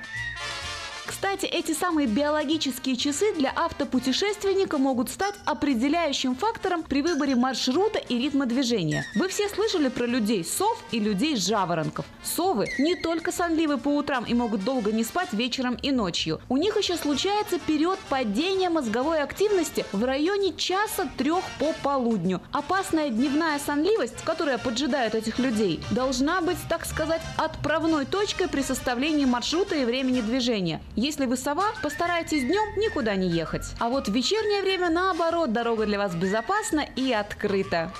Кстати, 1.05 1.45
эти 1.45 1.73
самые 1.73 2.07
биологические 2.07 2.95
часы 2.95 3.33
для 3.33 3.51
автопутешественника 3.55 4.77
могут 4.77 5.09
стать 5.09 5.35
определяющим 5.45 6.35
фактором 6.35 6.83
при 6.83 7.01
выборе 7.01 7.35
маршрута 7.35 7.99
и 7.99 8.17
ритма 8.17 8.45
движения. 8.45 9.05
Вы 9.15 9.27
все 9.27 9.49
слышали 9.49 9.89
про 9.89 10.05
людей 10.05 10.43
сов 10.45 10.77
и 10.91 10.99
людей 10.99 11.35
жаворонков. 11.35 12.05
Совы 12.23 12.67
не 12.77 12.95
только 12.95 13.31
сонливы 13.31 13.77
по 13.77 13.89
утрам 13.89 14.25
и 14.25 14.33
могут 14.33 14.63
долго 14.63 14.91
не 14.91 15.03
спать 15.03 15.33
вечером 15.33 15.75
и 15.75 15.91
ночью. 15.91 16.39
У 16.49 16.57
них 16.57 16.77
еще 16.77 16.97
случается 16.97 17.59
период 17.59 17.99
падения 18.09 18.69
мозговой 18.69 19.21
активности 19.21 19.85
в 19.91 20.03
районе 20.03 20.53
часа 20.55 21.09
трех 21.17 21.43
по 21.59 21.73
полудню. 21.83 22.41
Опасная 22.51 23.09
дневная 23.09 23.59
сонливость, 23.59 24.21
которая 24.23 24.57
поджидает 24.57 25.15
этих 25.15 25.39
людей, 25.39 25.81
должна 25.91 26.41
быть, 26.41 26.57
так 26.69 26.85
сказать, 26.85 27.21
отправной 27.37 28.05
точкой 28.05 28.47
при 28.47 28.61
составлении 28.61 29.25
маршрута 29.25 29.75
и 29.75 29.85
времени 29.85 30.21
движения. 30.21 30.81
Если 30.95 31.25
вы 31.25 31.37
сова, 31.37 31.71
постарайтесь 31.81 32.43
днем 32.43 32.77
никуда 32.77 33.15
не 33.15 33.29
ехать. 33.29 33.63
А 33.79 33.89
вот 33.89 34.09
в 34.09 34.13
вечернее 34.13 34.61
время, 34.61 34.89
наоборот, 34.89 35.53
дорога 35.53 35.85
для 35.85 35.97
вас 35.97 36.13
безопасна 36.15 36.85
и 36.95 37.13
открыта. 37.13 37.93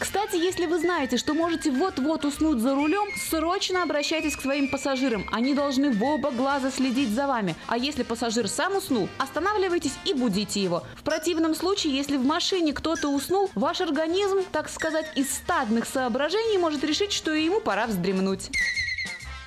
Кстати, 0.00 0.36
если 0.36 0.66
вы 0.66 0.78
знаете, 0.80 1.16
что 1.16 1.34
можете 1.34 1.70
вот-вот 1.70 2.24
уснуть 2.24 2.58
за 2.58 2.74
рулем, 2.74 3.06
срочно 3.30 3.82
обращайтесь 3.82 4.34
к 4.36 4.42
своим 4.42 4.68
пассажирам. 4.68 5.24
Они 5.30 5.54
должны 5.54 5.92
в 5.92 6.02
оба 6.02 6.30
глаза 6.32 6.70
следить 6.70 7.10
за 7.10 7.28
вами. 7.28 7.54
А 7.68 7.78
если 7.78 8.02
пассажир 8.02 8.48
сам 8.48 8.76
уснул, 8.76 9.08
останавливайтесь 9.18 9.94
и 10.04 10.14
будите 10.14 10.60
его. 10.60 10.82
В 10.96 11.02
противном 11.02 11.54
случае, 11.54 11.96
если 11.96 12.16
в 12.16 12.24
машине 12.24 12.72
кто-то 12.72 13.08
уснул, 13.08 13.50
ваш 13.54 13.80
организм, 13.80 14.42
так 14.50 14.68
сказать, 14.68 15.06
из 15.14 15.32
стадных 15.32 15.86
соображений 15.86 16.58
может 16.58 16.82
решить, 16.82 17.12
что 17.12 17.32
ему 17.32 17.60
пора 17.60 17.86
вздремнуть. 17.86 18.50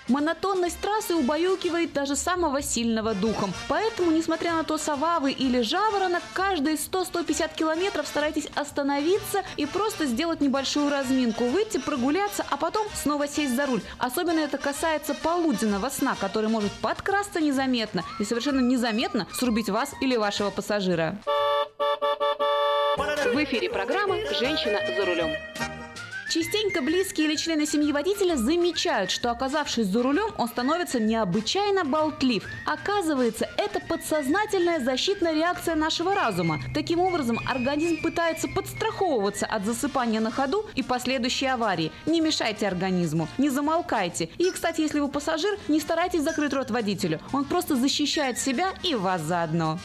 Монотонность 0.07 0.79
трассы 0.79 1.15
убаюкивает 1.15 1.91
даже 1.93 2.15
самого 2.15 2.61
сильного 2.61 3.13
духом. 3.13 3.53
Поэтому, 3.67 4.11
несмотря 4.11 4.53
на 4.53 4.63
то, 4.63 4.77
сова 4.77 5.19
вы 5.19 5.31
или 5.31 5.61
жаворонок, 5.61 6.23
каждые 6.33 6.75
100-150 6.77 7.55
километров 7.55 8.07
старайтесь 8.07 8.47
остановиться 8.55 9.43
и 9.57 9.65
просто 9.65 10.05
сделать 10.05 10.39
небольшую 10.39 10.89
разминку, 10.89 11.45
выйти, 11.45 11.77
прогуляться, 11.77 12.45
а 12.49 12.57
потом 12.57 12.87
снова 12.93 13.27
сесть 13.27 13.55
за 13.55 13.65
руль. 13.65 13.81
Особенно 13.97 14.39
это 14.39 14.57
касается 14.57 15.13
полуденного 15.13 15.89
сна, 15.89 16.15
который 16.19 16.49
может 16.49 16.71
подкрасться 16.81 17.41
незаметно 17.41 18.03
и 18.19 18.23
совершенно 18.23 18.61
незаметно 18.61 19.27
срубить 19.33 19.69
вас 19.69 19.93
или 20.01 20.15
вашего 20.15 20.49
пассажира. 20.49 21.17
В 22.97 23.43
эфире 23.43 23.69
программы 23.69 24.25
«Женщина 24.39 24.79
за 24.95 25.05
рулем». 25.05 25.31
Частенько 26.37 26.83
близкие 26.83 27.25
или 27.25 27.35
члены 27.35 27.65
семьи 27.65 27.91
водителя 27.91 28.35
замечают, 28.35 29.09
что 29.09 29.31
оказавшись 29.31 29.87
за 29.87 30.03
рулем, 30.03 30.29
он 30.37 30.47
становится 30.47 30.99
необычайно 30.99 31.83
болтлив. 31.83 32.43
Оказывается, 32.63 33.49
это 33.57 33.79
подсознательная 33.79 34.79
защитная 34.79 35.33
реакция 35.33 35.73
нашего 35.73 36.13
разума. 36.13 36.59
Таким 36.75 36.99
образом, 36.99 37.39
организм 37.47 38.03
пытается 38.03 38.47
подстраховываться 38.47 39.47
от 39.47 39.65
засыпания 39.65 40.19
на 40.19 40.29
ходу 40.29 40.63
и 40.75 40.83
последующей 40.83 41.47
аварии. 41.47 41.91
Не 42.05 42.21
мешайте 42.21 42.67
организму, 42.67 43.27
не 43.39 43.49
замолкайте. 43.49 44.29
И, 44.37 44.51
кстати, 44.51 44.81
если 44.81 44.99
вы 44.99 45.07
пассажир, 45.07 45.57
не 45.67 45.79
старайтесь 45.79 46.21
закрыть 46.21 46.53
рот 46.53 46.69
водителю. 46.69 47.19
Он 47.33 47.45
просто 47.45 47.75
защищает 47.75 48.37
себя 48.37 48.75
и 48.83 48.93
вас 48.93 49.21
заодно. 49.21 49.79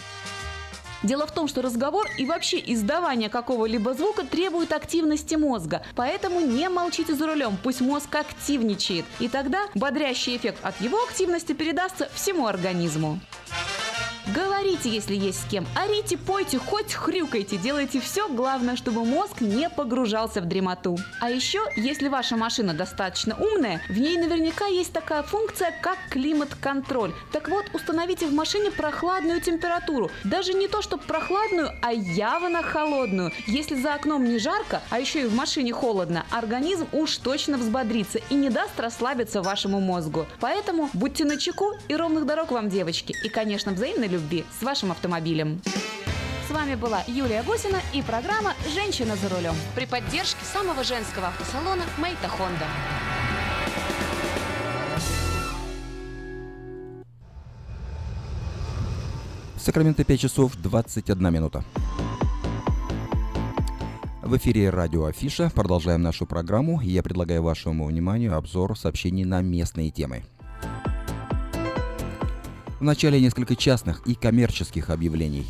Дело 1.02 1.26
в 1.26 1.32
том, 1.32 1.48
что 1.48 1.62
разговор 1.62 2.06
и 2.16 2.24
вообще 2.24 2.62
издавание 2.64 3.28
какого-либо 3.28 3.94
звука 3.94 4.24
требует 4.24 4.72
активности 4.72 5.34
мозга, 5.34 5.82
поэтому 5.96 6.40
не 6.40 6.68
молчите 6.68 7.14
за 7.14 7.26
рулем, 7.26 7.58
пусть 7.62 7.80
мозг 7.80 8.14
активничает, 8.14 9.04
и 9.18 9.28
тогда 9.28 9.66
бодрящий 9.74 10.36
эффект 10.36 10.58
от 10.62 10.80
его 10.80 11.02
активности 11.02 11.52
передастся 11.52 12.08
всему 12.14 12.46
организму. 12.46 13.18
Говорите, 14.28 14.88
если 14.88 15.16
есть 15.16 15.42
с 15.42 15.50
кем. 15.50 15.66
Орите, 15.74 16.16
пойте, 16.16 16.58
хоть 16.58 16.94
хрюкайте. 16.94 17.56
Делайте 17.56 18.00
все. 18.00 18.28
Главное, 18.28 18.76
чтобы 18.76 19.04
мозг 19.04 19.40
не 19.40 19.68
погружался 19.68 20.40
в 20.40 20.46
дремоту. 20.46 20.96
А 21.20 21.28
еще, 21.28 21.60
если 21.76 22.08
ваша 22.08 22.36
машина 22.36 22.72
достаточно 22.72 23.36
умная, 23.36 23.82
в 23.88 23.98
ней 23.98 24.16
наверняка 24.16 24.66
есть 24.66 24.92
такая 24.92 25.24
функция, 25.24 25.74
как 25.82 25.98
климат-контроль. 26.10 27.12
Так 27.32 27.48
вот, 27.48 27.66
установите 27.74 28.26
в 28.26 28.32
машине 28.32 28.70
прохладную 28.70 29.40
температуру. 29.40 30.10
Даже 30.22 30.54
не 30.54 30.68
то, 30.68 30.82
чтобы 30.82 31.02
прохладную, 31.02 31.70
а 31.82 31.92
явно 31.92 32.62
холодную. 32.62 33.32
Если 33.46 33.74
за 33.74 33.94
окном 33.94 34.24
не 34.24 34.38
жарко, 34.38 34.82
а 34.90 35.00
еще 35.00 35.22
и 35.22 35.26
в 35.26 35.34
машине 35.34 35.72
холодно, 35.72 36.24
организм 36.30 36.86
уж 36.92 37.16
точно 37.18 37.58
взбодрится 37.58 38.20
и 38.30 38.34
не 38.34 38.50
даст 38.50 38.78
расслабиться 38.78 39.42
вашему 39.42 39.80
мозгу. 39.80 40.26
Поэтому 40.38 40.88
будьте 40.92 41.24
начеку 41.24 41.72
и 41.88 41.96
ровных 41.96 42.24
дорог 42.24 42.52
вам, 42.52 42.68
девочки. 42.68 43.16
И, 43.24 43.28
конечно, 43.28 43.72
взаимной 43.72 44.08
любви 44.08 44.21
с 44.58 44.62
вашим 44.62 44.90
автомобилем. 44.90 45.60
С 46.48 46.50
вами 46.50 46.74
была 46.74 47.02
Юлия 47.06 47.42
Гусина 47.42 47.80
и 47.92 48.02
программа 48.02 48.54
«Женщина 48.74 49.16
за 49.16 49.28
рулем» 49.28 49.54
при 49.74 49.86
поддержке 49.86 50.44
самого 50.44 50.84
женского 50.84 51.28
автосалона 51.28 51.82
«Мэйта 51.98 52.28
Хонда». 52.28 52.66
Сакраменто 59.56 60.04
5 60.04 60.20
часов 60.20 60.56
21 60.56 61.32
минута. 61.32 61.64
В 64.22 64.36
эфире 64.36 64.70
радио 64.70 65.04
Афиша. 65.04 65.50
Продолжаем 65.54 66.02
нашу 66.02 66.26
программу. 66.26 66.80
Я 66.80 67.02
предлагаю 67.02 67.42
вашему 67.42 67.84
вниманию 67.86 68.36
обзор 68.36 68.76
сообщений 68.78 69.24
на 69.24 69.40
местные 69.40 69.90
темы. 69.90 70.24
В 72.82 72.84
начале 72.84 73.20
несколько 73.20 73.54
частных 73.54 74.04
и 74.08 74.16
коммерческих 74.16 74.90
объявлений. 74.90 75.46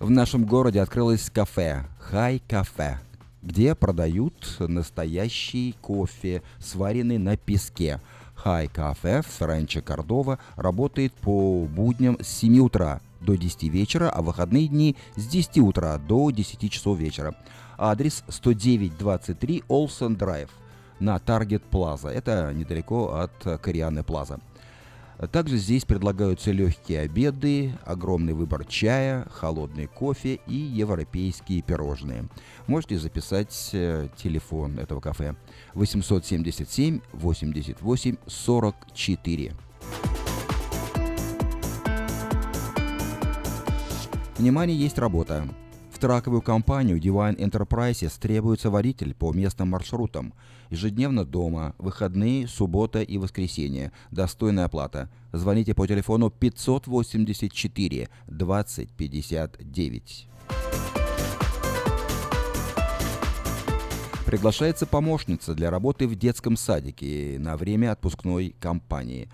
В 0.00 0.08
нашем 0.08 0.46
городе 0.46 0.80
открылось 0.80 1.28
кафе 1.28 1.84
«Хай 1.98 2.38
Кафе», 2.48 2.98
где 3.42 3.74
продают 3.74 4.56
настоящий 4.60 5.76
кофе, 5.82 6.42
сваренный 6.58 7.18
на 7.18 7.36
песке. 7.36 8.00
«Хай 8.34 8.66
Кафе» 8.66 9.20
в 9.20 9.42
Ранчо 9.42 9.82
Кордова 9.82 10.38
работает 10.56 11.12
по 11.12 11.66
будням 11.66 12.16
с 12.22 12.28
7 12.28 12.60
утра 12.60 13.02
до 13.20 13.34
10 13.34 13.64
вечера, 13.64 14.08
а 14.08 14.22
выходные 14.22 14.68
дни 14.68 14.96
с 15.16 15.26
10 15.26 15.58
утра 15.58 15.98
до 15.98 16.30
10 16.30 16.72
часов 16.72 16.98
вечера. 16.98 17.34
Адрес 17.76 18.24
10923 18.26 19.64
Олсен 19.68 20.16
Драйв 20.16 20.48
на 20.98 21.18
Таргет 21.18 21.62
Плаза. 21.62 22.08
Это 22.08 22.54
недалеко 22.54 23.16
от 23.16 23.60
Корианы 23.60 24.02
Плаза. 24.02 24.40
Также 25.30 25.56
здесь 25.56 25.84
предлагаются 25.84 26.50
легкие 26.50 27.00
обеды, 27.00 27.72
огромный 27.84 28.32
выбор 28.32 28.64
чая, 28.64 29.26
холодный 29.30 29.86
кофе 29.86 30.40
и 30.48 30.54
европейские 30.54 31.62
пирожные. 31.62 32.24
Можете 32.66 32.98
записать 32.98 33.70
э, 33.72 34.08
телефон 34.16 34.78
этого 34.78 35.00
кафе 35.00 35.36
877 35.74 37.00
88 37.12 38.16
44. 38.26 39.52
Внимание, 44.38 44.76
есть 44.76 44.98
работа. 44.98 45.46
В 46.02 46.04
траковую 46.04 46.42
компанию 46.42 46.98
Divine 46.98 47.36
Enterprises 47.36 48.18
требуется 48.18 48.70
водитель 48.70 49.14
по 49.14 49.32
местным 49.32 49.68
маршрутам. 49.68 50.34
Ежедневно 50.68 51.24
дома, 51.24 51.76
выходные, 51.78 52.48
суббота 52.48 53.02
и 53.02 53.18
воскресенье. 53.18 53.92
Достойная 54.10 54.64
оплата. 54.64 55.08
Звоните 55.32 55.76
по 55.76 55.86
телефону 55.86 56.28
584 56.28 58.08
20 58.26 58.90
59. 58.90 60.28
Приглашается 64.26 64.86
помощница 64.86 65.54
для 65.54 65.70
работы 65.70 66.08
в 66.08 66.16
детском 66.16 66.56
садике 66.56 67.36
на 67.38 67.56
время 67.56 67.92
отпускной 67.92 68.56
кампании. 68.58 69.28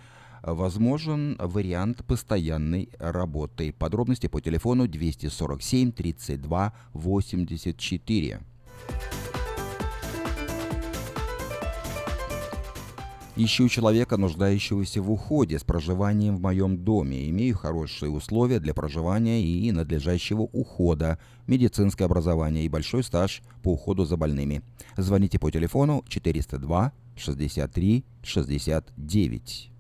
Возможен 0.55 1.37
вариант 1.39 2.05
постоянной 2.07 2.89
работы. 2.99 3.73
Подробности 3.73 4.29
по 4.29 4.41
телефону 4.41 4.89
247 4.89 5.93
32 5.93 6.73
84. 6.95 8.41
Ищу 13.41 13.69
человека, 13.69 14.17
нуждающегося 14.17 15.01
в 15.01 15.13
уходе 15.13 15.61
с 15.61 15.63
проживанием 15.63 16.37
в 16.37 16.41
моем 16.41 16.77
доме. 16.77 17.31
Имею 17.31 17.57
хорошие 17.57 18.11
условия 18.11 18.59
для 18.59 18.75
проживания 18.75 19.41
и 19.41 19.71
надлежащего 19.71 20.43
ухода, 20.43 21.21
медицинское 21.47 22.07
образование 22.07 22.65
и 22.65 22.69
большой 22.69 23.05
стаж 23.05 23.43
по 23.63 23.75
уходу 23.75 24.05
за 24.05 24.17
больными. 24.17 24.63
Звоните 24.97 25.39
по 25.39 25.53
телефону 25.53 26.05
402 26.09 26.93
63 27.15 28.05
69. 28.25 29.71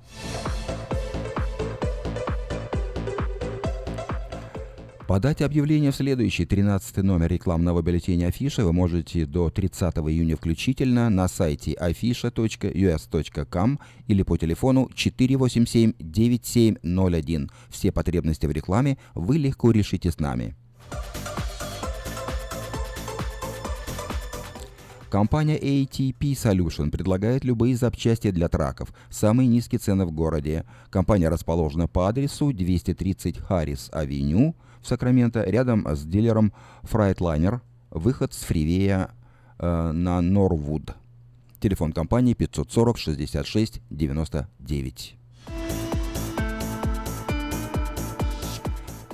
Подать 5.09 5.41
объявление 5.41 5.91
в 5.91 5.97
следующий 5.97 6.45
13 6.45 6.99
номер 6.99 7.29
рекламного 7.29 7.81
бюллетеня 7.81 8.27
Афиши 8.27 8.63
вы 8.63 8.75
можете 8.75 9.25
до 9.25 9.49
30 9.49 9.97
июня 9.97 10.37
включительно 10.37 11.09
на 11.09 11.29
сайте 11.29 11.73
afisha.us.com 11.73 13.79
или 14.07 14.23
по 14.23 14.37
телефону 14.37 14.91
487-9701. 14.95 17.51
Все 17.71 17.91
потребности 17.91 18.45
в 18.45 18.51
рекламе 18.51 18.99
вы 19.15 19.39
легко 19.39 19.71
решите 19.71 20.11
с 20.11 20.19
нами. 20.19 20.55
Компания 25.11 25.59
ATP 25.59 26.33
Solution 26.33 26.91
предлагает 26.91 27.43
любые 27.43 27.77
запчасти 27.77 28.31
для 28.31 28.49
траков. 28.51 28.93
Самые 29.09 29.49
низкие 29.49 29.79
цены 29.79 30.05
в 30.05 30.13
городе. 30.13 30.67
Компания 30.91 31.31
расположена 31.31 31.89
по 31.89 32.09
адресу 32.09 32.53
230 32.53 33.39
Харрис 33.39 33.89
Авеню 33.91 34.55
в 34.83 34.87
Сакраменто, 34.87 35.43
рядом 35.45 35.87
с 35.87 36.05
дилером 36.05 36.53
Freightliner, 36.83 37.61
выход 37.91 38.35
с 38.35 38.43
фривея 38.43 39.11
э, 39.59 39.93
на 39.93 40.21
Норвуд. 40.21 40.95
Телефон 41.59 41.93
компании 41.93 42.35
540 42.35 42.99
66 42.99 43.81
99. 43.89 45.18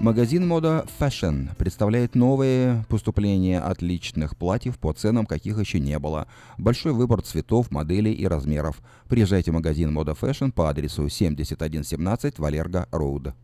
Магазин 0.01 0.47
мода 0.47 0.85
Fashion 0.99 1.55
представляет 1.57 2.15
новые 2.15 2.85
поступления 2.89 3.61
отличных 3.61 4.37
платьев 4.37 4.79
по 4.79 4.93
ценам, 4.93 5.25
каких 5.25 5.59
еще 5.59 5.79
не 5.79 5.99
было. 5.99 6.27
Большой 6.59 6.93
выбор 6.93 7.23
цветов, 7.23 7.71
моделей 7.71 8.13
и 8.13 8.27
размеров. 8.27 8.83
Приезжайте 9.09 9.51
в 9.51 9.55
магазин 9.55 9.93
мода 9.93 10.13
Fashion 10.13 10.51
по 10.51 10.69
адресу 10.69 11.09
7117 11.09 12.39
Валерго 12.39 12.89
Роуд. 12.91 13.35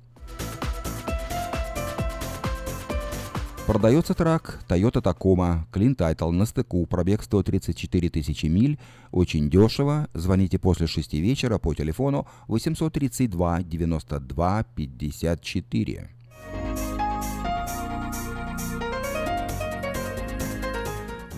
Продается 3.67 4.15
трак 4.15 4.61
Toyota 4.69 5.01
Tacoma, 5.01 5.61
Clean 5.73 5.95
Title 5.95 6.33
на 6.33 6.45
стыку, 6.45 6.85
пробег 6.87 7.23
134 7.23 8.11
тысячи 8.11 8.47
миль, 8.47 8.81
очень 9.13 9.49
дешево. 9.49 10.09
Звоните 10.13 10.59
после 10.59 10.89
6 10.89 11.15
вечера 11.15 11.59
по 11.59 11.73
телефону 11.75 12.27
832 12.49 13.63
92 13.63 14.65
54. 14.75 16.20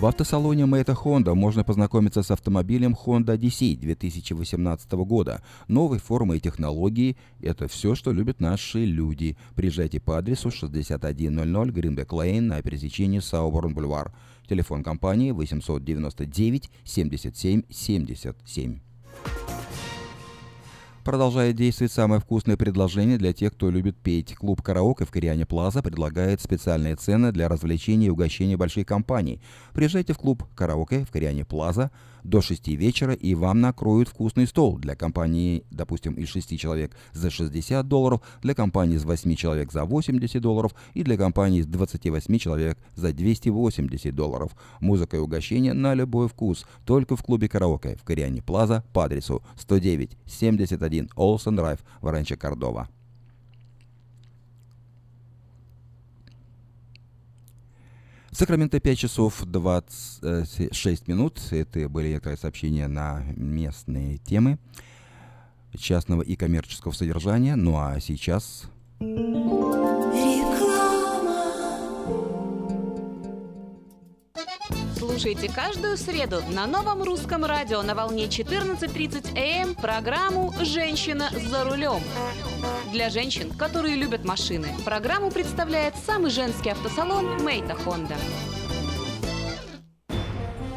В 0.03 0.07
автосалоне 0.07 0.67
Мэйта 0.67 0.95
Honda 0.95 1.33
можно 1.33 1.63
познакомиться 1.63 2.25
с 2.25 2.33
автомобилем 2.33 2.97
Honda 3.07 3.39
Odyssey 3.39 3.77
2018 3.77 4.91
года. 4.95 5.45
Новой 5.69 6.01
формы 6.01 6.39
и 6.39 6.41
технологии– 6.41 7.17
это 7.41 7.69
все, 7.69 7.95
что 7.95 8.11
любят 8.11 8.41
наши 8.41 8.85
люди. 8.85 9.37
Приезжайте 9.55 10.01
по 10.01 10.19
адресу 10.19 10.51
6100 10.51 11.67
Гринбек 11.67 12.13
Лейн 12.13 12.49
на 12.49 12.61
пересечении 12.63 13.21
Сауборн 13.21 13.75
Бульвар. 13.75 14.13
Телефон 14.49 14.83
компании 14.83 15.31
899 15.31 16.69
77 16.83 17.63
77. 17.71 18.92
Продолжает 21.05 21.57
действовать 21.57 21.91
самое 21.91 22.21
вкусное 22.21 22.57
предложение 22.57 23.19
для 23.19 23.33
тех, 23.33 23.53
кто 23.53 23.71
любит 23.71 23.97
петь. 23.97 24.37
Клуб 24.37 24.63
«Караоке» 24.63 25.05
в 25.05 25.11
Кориане 25.11 25.45
Плаза 25.45 25.83
предлагает 25.83 26.41
специальные 26.41 26.95
цены 26.95 27.33
для 27.33 27.49
развлечения 27.49 28.07
и 28.07 28.11
угощения 28.11 28.57
большой 28.57 28.85
компании. 28.85 29.41
Приезжайте 29.73 30.13
в 30.13 30.19
клуб 30.19 30.45
«Караоке» 30.55 31.05
в 31.05 31.11
Кориане 31.11 31.45
Плаза 31.45 31.91
до 32.25 32.41
6 32.41 32.69
вечера, 32.69 33.15
и 33.15 33.35
вам 33.35 33.61
накроют 33.61 34.09
вкусный 34.09 34.47
стол 34.47 34.79
для 34.79 34.95
компании, 34.95 35.65
допустим, 35.71 36.15
из 36.15 36.29
6 36.29 36.59
человек 36.59 36.97
за 37.13 37.31
60 37.31 37.87
долларов, 37.87 38.21
для 38.43 38.55
компании 38.55 38.97
из 38.97 39.05
8 39.05 39.35
человек 39.35 39.73
за 39.73 39.85
80 39.85 40.41
долларов 40.41 40.75
и 40.95 41.03
для 41.03 41.17
компании 41.17 41.61
из 41.61 41.67
28 41.67 42.39
человек 42.39 42.79
за 42.95 43.13
280 43.13 44.15
долларов. 44.15 44.53
Музыка 44.81 45.17
и 45.17 45.21
угощение 45.21 45.73
на 45.73 45.95
любой 45.95 46.29
вкус, 46.29 46.67
только 46.85 47.17
в 47.17 47.23
клубе 47.23 47.49
«Караоке» 47.49 47.97
в 47.97 48.05
Кориане 48.05 48.43
Плаза 48.43 48.85
по 48.93 49.05
адресу 49.05 49.43
109 49.57 50.17
71 50.27 51.11
Олсен 51.17 51.57
Драйв 51.57 51.81
в 52.01 52.09
Ранче 52.09 52.37
Кордова. 52.37 52.89
Сакраменто 58.33 58.81
5 58.81 58.99
часов 58.99 59.43
26 59.45 61.07
минут. 61.07 61.39
Это 61.51 61.87
были 61.91 62.09
некоторые 62.09 62.39
сообщения 62.39 62.89
на 62.89 63.23
местные 63.37 64.17
темы 64.17 64.59
частного 65.79 66.23
и 66.23 66.35
коммерческого 66.35 66.93
содержания. 66.93 67.57
Ну 67.57 67.77
а 67.77 68.01
сейчас... 68.01 68.65
Слушайте 74.97 75.51
каждую 75.55 75.99
среду 75.99 76.43
на 76.53 76.67
новом 76.67 77.03
русском 77.03 77.45
радио 77.45 77.83
на 77.83 77.95
волне 77.95 78.27
14.30 78.27 79.37
АМ 79.37 79.69
эм 79.69 79.75
программу 79.75 80.55
«Женщина 80.63 81.29
за 81.51 81.65
рулем». 81.65 82.01
Для 82.93 83.09
женщин, 83.09 83.51
которые 83.51 83.97
любят 83.97 84.27
машины, 84.27 84.69
программу 84.85 85.31
представляет 85.31 85.95
самый 85.97 86.31
женский 86.31 86.69
автосалон 86.69 87.43
«Мейта 87.43 87.75
Хонда». 87.75 88.17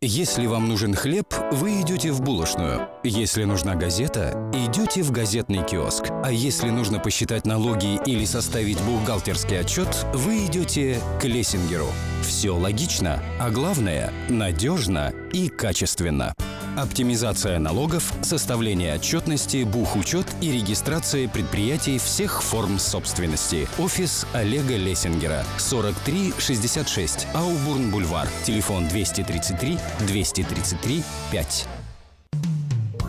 Если 0.00 0.46
вам 0.46 0.68
нужен 0.68 0.94
хлеб, 0.94 1.34
вы 1.50 1.80
идете 1.80 2.12
в 2.12 2.20
булочную. 2.20 2.88
Если 3.02 3.42
нужна 3.42 3.74
газета, 3.74 4.48
идете 4.54 5.02
в 5.02 5.10
газетный 5.10 5.66
киоск. 5.66 6.04
А 6.22 6.30
если 6.30 6.70
нужно 6.70 7.00
посчитать 7.00 7.44
налоги 7.44 7.98
или 8.06 8.24
составить 8.24 8.80
бухгалтерский 8.82 9.58
отчет, 9.58 9.88
вы 10.14 10.46
идете 10.46 11.00
к 11.20 11.24
Лессингеру. 11.24 11.88
Все 12.28 12.50
логично, 12.50 13.22
а 13.40 13.48
главное– 13.48 14.12
надежно 14.28 15.14
и 15.32 15.48
качественно. 15.48 16.34
Оптимизация 16.76 17.58
налогов, 17.58 18.12
составление 18.20 18.94
отчетности, 18.96 19.64
бухучет 19.64 20.26
и 20.42 20.52
регистрация 20.52 21.26
предприятий 21.26 21.96
всех 21.98 22.42
форм 22.42 22.78
собственности. 22.78 23.66
Офис 23.78 24.26
Олега 24.34 24.76
Лессингера. 24.76 25.42
4366 25.56 27.26
Аубурн-Бульвар. 27.32 28.28
Телефон 28.44 28.86
233 28.88 29.78
233 30.06 31.02
5. 31.32 31.77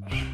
Thank 0.00 0.24
you. 0.24 0.33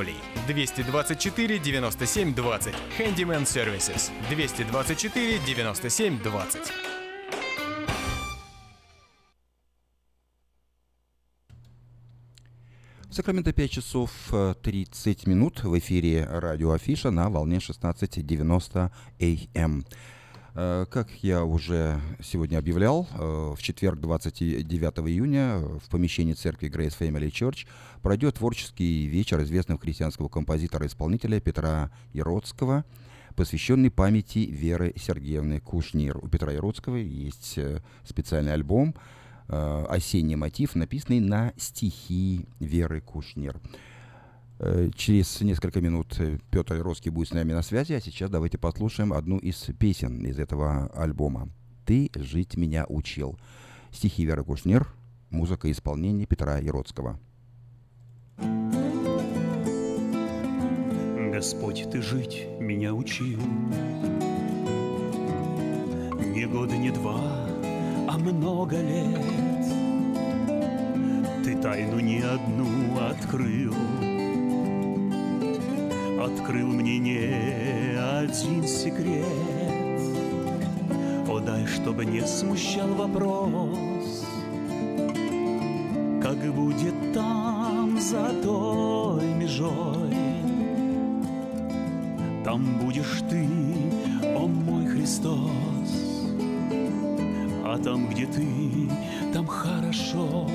224 0.47 1.59
97 1.59 2.33
20. 2.33 2.73
Handyman 2.97 3.45
Services. 3.45 4.11
224 4.29 5.39
97 5.45 6.19
20. 6.21 6.61
В 13.11 13.13
Сакраменто 13.13 13.51
5 13.51 13.69
часов 13.69 14.11
э, 14.31 14.53
30 14.63 15.27
минут 15.27 15.65
в 15.65 15.77
эфире 15.79 16.25
радио 16.31 16.71
Афиша 16.71 17.11
на 17.11 17.29
волне 17.29 17.57
16.90 17.57 18.89
АМ. 19.53 19.83
Э, 20.55 20.85
Как 20.89 21.09
я 21.21 21.43
уже 21.43 21.99
сегодня 22.23 22.57
объявлял, 22.57 23.09
э, 23.13 23.53
в 23.57 23.61
четверг, 23.61 23.99
29 23.99 25.09
июня, 25.09 25.57
в 25.57 25.89
помещении 25.89 26.31
церкви 26.31 26.69
Grace 26.69 26.97
Family 26.97 27.29
Church 27.29 27.67
пройдет 28.01 28.35
творческий 28.35 29.05
вечер 29.05 29.41
известного 29.43 29.79
христианского 29.79 30.27
композитора-исполнителя 30.27 31.39
Петра 31.39 31.91
Яродского, 32.13 32.85
посвященный 33.35 33.91
памяти 33.91 34.39
Веры 34.39 34.93
Сергеевны 34.97 35.59
Кушнир. 35.59 36.17
У 36.17 36.27
Петра 36.27 36.51
Яродского 36.51 36.95
есть 36.95 37.57
э, 37.57 37.81
специальный 38.03 38.53
альбом 38.53 38.95
э, 39.47 39.85
«Осенний 39.89 40.35
мотив», 40.35 40.75
написанный 40.75 41.19
на 41.19 41.53
стихи 41.57 42.45
Веры 42.59 43.01
Кушнир. 43.01 43.59
Э, 44.59 44.89
Через 44.95 45.39
несколько 45.41 45.79
минут 45.81 46.19
Петр 46.49 46.75
Яродский 46.75 47.11
будет 47.11 47.29
с 47.29 47.33
нами 47.33 47.53
на 47.53 47.61
связи, 47.61 47.93
а 47.93 48.01
сейчас 48.01 48.29
давайте 48.29 48.57
послушаем 48.57 49.13
одну 49.13 49.37
из 49.37 49.69
песен 49.79 50.25
из 50.25 50.39
этого 50.39 50.87
альбома. 50.87 51.49
«Ты 51.85 52.09
жить 52.15 52.57
меня 52.57 52.85
учил». 52.87 53.39
Стихи 53.91 54.23
Веры 54.23 54.43
Кушнир, 54.43 54.87
музыка 55.29 55.67
и 55.67 55.71
исполнение 55.71 56.25
Петра 56.25 56.57
Яродского. 56.57 57.19
Господь, 61.41 61.87
Ты 61.91 62.01
жить 62.01 62.47
меня 62.59 62.93
учил. 62.93 63.39
Не 66.35 66.45
года, 66.45 66.77
не 66.77 66.91
два, 66.91 67.19
а 68.07 68.17
много 68.17 68.77
лет. 68.77 69.25
Ты 71.43 71.55
тайну 71.57 71.99
не 71.99 72.19
одну 72.21 72.67
открыл. 73.09 73.73
Открыл 76.23 76.67
мне 76.67 76.99
не 76.99 77.97
один 77.97 78.67
секрет. 78.67 79.25
О, 81.27 81.39
дай, 81.39 81.65
чтобы 81.65 82.05
не 82.05 82.21
смущал 82.21 82.89
вопрос, 82.89 84.25
Как 86.21 86.37
будет 86.53 87.13
там 87.13 87.40
за 88.01 88.33
той 88.41 89.25
межой. 89.35 90.15
Там 92.43 92.79
будешь 92.83 93.21
ты, 93.29 93.47
о 94.35 94.47
мой 94.47 94.85
Христос, 94.87 95.37
А 97.63 97.77
там, 97.77 98.09
где 98.09 98.25
ты, 98.25 98.89
там 99.33 99.45
хорошо. 99.45 100.47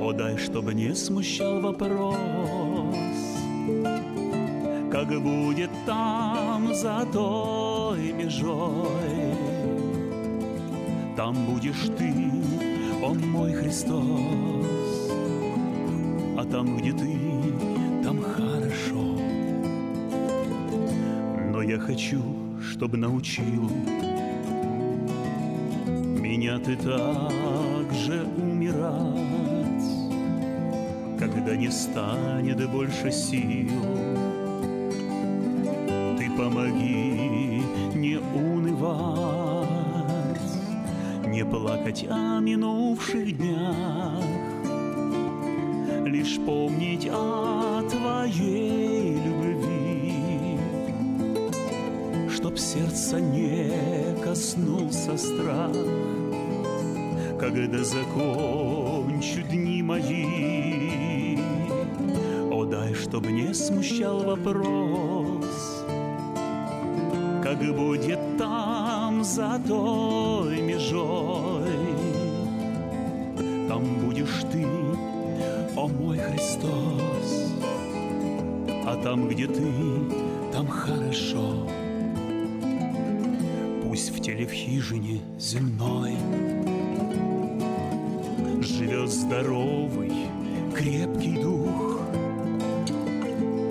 О, 0.00 0.12
дай, 0.12 0.36
чтобы 0.36 0.74
не 0.74 0.94
смущал 0.94 1.60
вопрос, 1.60 2.16
Как 4.90 5.08
будет 5.22 5.70
там 5.86 6.74
за 6.74 7.06
той 7.12 8.12
межой. 8.12 9.36
Там 11.16 11.34
будешь 11.46 11.88
ты, 11.96 12.12
о 13.02 13.14
мой 13.14 13.52
Христос, 13.52 14.55
там, 16.50 16.76
где 16.76 16.92
ты, 16.92 17.08
там 18.04 18.22
хорошо. 18.22 19.18
Но 21.50 21.62
я 21.62 21.78
хочу, 21.78 22.22
чтобы 22.60 22.96
научил 22.96 23.70
Меня 25.86 26.58
ты 26.58 26.76
так 26.76 27.92
же 27.94 28.26
умирать, 28.36 29.84
Когда 31.18 31.56
не 31.56 31.70
станет 31.70 32.68
больше 32.70 33.10
сил. 33.10 33.70
Ты 36.18 36.30
помоги 36.36 37.62
не 37.94 38.18
унывать, 38.18 39.26
Не 41.26 41.44
плакать 41.44 42.06
о 42.10 42.40
минувших 42.40 43.36
днях, 43.36 43.55
Лишь 46.26 46.40
помнить 46.40 47.08
о 47.08 47.82
твоей 47.88 49.14
любви, 49.14 50.58
Чтоб 52.28 52.58
сердца 52.58 53.20
не 53.20 53.70
коснулся 54.24 55.16
страх, 55.16 55.70
Когда 57.38 57.84
закончу 57.84 59.42
дни 59.48 59.82
мои. 59.84 61.38
О, 62.50 62.64
дай, 62.64 62.92
чтоб 62.92 63.24
не 63.28 63.54
смущал 63.54 64.24
вопрос, 64.24 65.84
Как 67.44 67.58
будет 67.76 68.18
там 68.36 69.22
за 69.22 69.60
той 69.64 70.60
межой. 70.60 71.70
Там 73.68 73.84
будешь 74.00 74.42
ты, 74.50 74.66
о 75.76 75.88
мой 75.88 76.18
Христос, 76.18 77.52
А 78.86 78.98
там, 79.02 79.28
где 79.28 79.46
ты, 79.46 79.62
там 80.52 80.66
хорошо. 80.66 81.68
Пусть 83.82 84.10
в 84.10 84.20
теле 84.22 84.46
в 84.46 84.52
хижине 84.52 85.20
земной 85.38 86.16
Живет 88.62 89.10
здоровый, 89.10 90.12
крепкий 90.74 91.38
дух, 91.42 92.00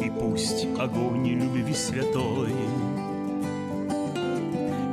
И 0.04 0.12
пусть 0.12 0.68
огонь 0.80 1.28
любви 1.28 1.74
святой 1.74 2.54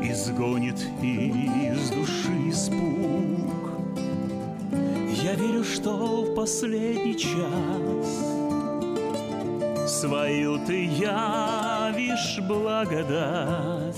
Изгонит 0.02 0.80
из 1.02 1.90
души 1.90 2.48
испуг. 2.48 3.31
Я 5.22 5.34
верю, 5.34 5.62
что 5.62 6.22
в 6.22 6.34
последний 6.34 7.16
час 7.16 8.08
Свою 9.86 10.58
ты 10.66 10.84
явишь 10.84 12.40
благодать, 12.48 13.96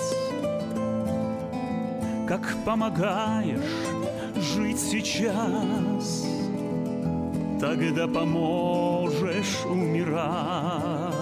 Как 2.28 2.42
помогаешь 2.66 3.60
жить 4.37 4.78
сейчас, 4.78 6.26
Тогда 7.58 8.06
поможешь 8.06 9.64
умирать. 9.64 11.14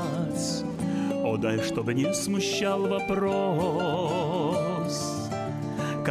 О, 1.24 1.36
дай, 1.36 1.60
чтобы 1.62 1.94
не 1.94 2.12
смущал 2.12 2.88
вопрос, 2.88 4.01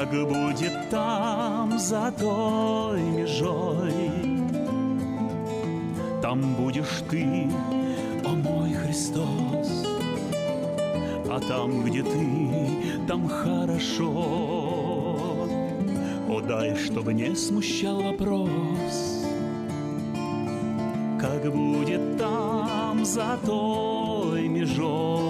Как 0.02 0.28
будет 0.28 0.90
там 0.90 1.78
за 1.78 2.12
той 2.18 3.00
межой. 3.02 4.10
Там 6.24 6.56
будешь 6.56 7.04
ты, 7.08 7.48
о 8.26 8.30
мой 8.30 8.74
Христос, 8.74 9.86
А 11.30 11.40
там, 11.48 11.84
где 11.84 12.02
ты, 12.02 13.06
там 13.08 13.28
хорошо. 13.28 14.10
О, 16.28 16.42
дай, 16.48 16.76
чтобы 16.76 17.14
не 17.14 17.36
смущал 17.36 18.02
вопрос, 18.02 19.24
Как 21.20 21.54
будет 21.54 22.18
там 22.18 23.06
за 23.06 23.38
той 23.46 24.48
межой. 24.48 25.20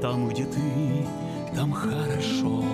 Там, 0.00 0.28
где 0.28 0.44
ты, 0.44 0.60
там 1.54 1.72
хорошо. 1.72 2.64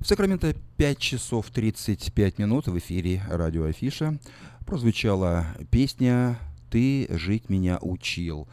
В 0.00 0.06
Сакраменто 0.06 0.54
5 0.76 0.98
часов 0.98 1.50
35 1.50 2.38
минут 2.38 2.66
в 2.66 2.76
эфире 2.78 3.22
радио 3.28 3.64
Афиша. 3.64 4.18
Прозвучала 4.66 5.46
песня 5.70 6.38
«Ты 6.70 7.06
жить 7.10 7.48
меня 7.48 7.78
учил». 7.80 8.46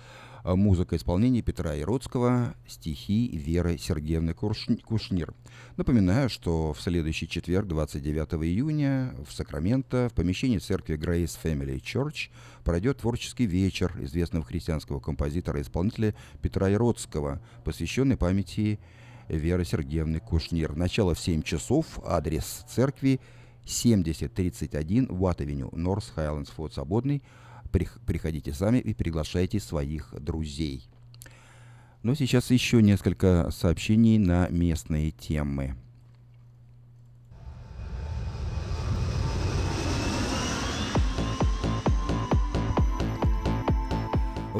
А 0.43 0.55
Музыка 0.55 0.95
исполнения 0.95 1.43
Петра 1.43 1.75
Иродского, 1.75 2.55
стихи 2.67 3.27
Веры 3.27 3.77
Сергеевны 3.77 4.33
Кушнир. 4.33 5.35
Напоминаю, 5.77 6.29
что 6.29 6.73
в 6.73 6.81
следующий 6.81 7.27
четверг, 7.27 7.67
29 7.67 8.33
июня, 8.43 9.13
в 9.27 9.31
Сакраменто, 9.33 10.09
в 10.09 10.15
помещении 10.15 10.57
церкви 10.57 10.95
Grace 10.95 11.37
Family 11.43 11.79
Church 11.79 12.31
пройдет 12.63 12.97
творческий 12.97 13.45
вечер 13.45 13.93
известного 14.01 14.43
христианского 14.43 14.99
композитора 14.99 15.59
и 15.59 15.61
исполнителя 15.61 16.15
Петра 16.41 16.71
Иродского, 16.71 17.39
посвященный 17.63 18.17
памяти 18.17 18.79
Веры 19.27 19.63
Сергеевны 19.63 20.19
Кушнир. 20.19 20.75
Начало 20.75 21.13
в 21.13 21.19
7 21.19 21.43
часов. 21.43 21.99
Адрес 22.03 22.65
церкви 22.67 23.19
7031 23.65 25.07
Уатт-авеню, 25.11 25.69
Норс 25.71 26.09
Хайлендс, 26.15 26.49
Форт 26.49 26.73
Свободный. 26.73 27.21
Прих- 27.71 27.99
Приходите 28.05 28.53
сами 28.53 28.77
и 28.79 28.93
приглашайте 28.93 29.59
своих 29.59 30.13
друзей. 30.19 30.87
Но 32.03 32.15
сейчас 32.15 32.49
еще 32.51 32.81
несколько 32.81 33.49
сообщений 33.51 34.17
на 34.17 34.47
местные 34.49 35.11
темы. 35.11 35.75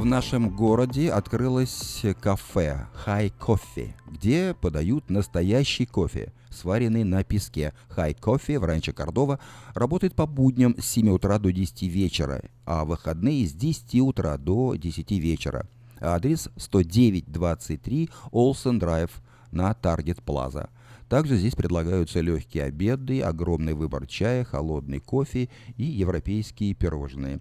В 0.02 0.06
нашем 0.06 0.50
городе 0.50 1.12
открылось 1.12 2.04
кафе 2.20 2.88
High 3.06 3.32
Coffee, 3.40 3.92
где 4.10 4.56
подают 4.60 5.12
настоящий 5.12 5.86
кофе, 5.86 6.34
сваренный 6.50 7.04
на 7.04 7.24
песке. 7.24 7.76
High 7.96 8.18
Coffee 8.20 8.58
в 8.58 8.64
Ранчо 8.64 8.94
Кордова 8.94 9.40
работает 9.76 10.16
по 10.16 10.26
будням 10.26 10.76
с 10.80 10.88
7 10.88 11.12
утра 11.12 11.38
до 11.38 11.52
10 11.52 11.84
вечера, 11.84 12.42
а 12.66 12.84
выходные 12.84 13.46
с 13.46 13.54
10 13.54 14.02
утра 14.02 14.40
до 14.40 14.74
10 14.74 15.12
вечера. 15.12 15.68
Адрес 16.00 16.50
10923 16.58 18.10
Олсен 18.32 18.80
Драйв 18.80 19.12
на 19.52 19.72
Таргет 19.76 20.24
Плаза. 20.24 20.72
Также 21.10 21.36
здесь 21.38 21.54
предлагаются 21.54 22.22
легкие 22.22 22.64
обеды, 22.64 23.22
огромный 23.22 23.76
выбор 23.76 24.08
чая, 24.08 24.46
холодный 24.46 25.00
кофе 25.00 25.50
и 25.78 25.84
европейские 25.84 26.74
пирожные. 26.74 27.40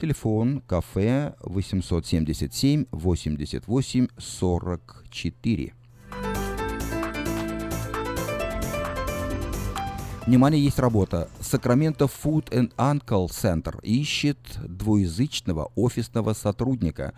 Телефон 0.00 0.60
кафе 0.66 1.36
877 1.40 2.86
88 2.90 4.08
44. 4.18 5.74
Внимание, 10.26 10.64
есть 10.64 10.78
работа. 10.80 11.30
Сакраменто 11.40 12.06
Food 12.06 12.50
and 12.50 12.74
Uncle 12.76 13.28
Center 13.28 13.80
ищет 13.82 14.38
двуязычного 14.66 15.70
офисного 15.76 16.32
сотрудника. 16.32 17.14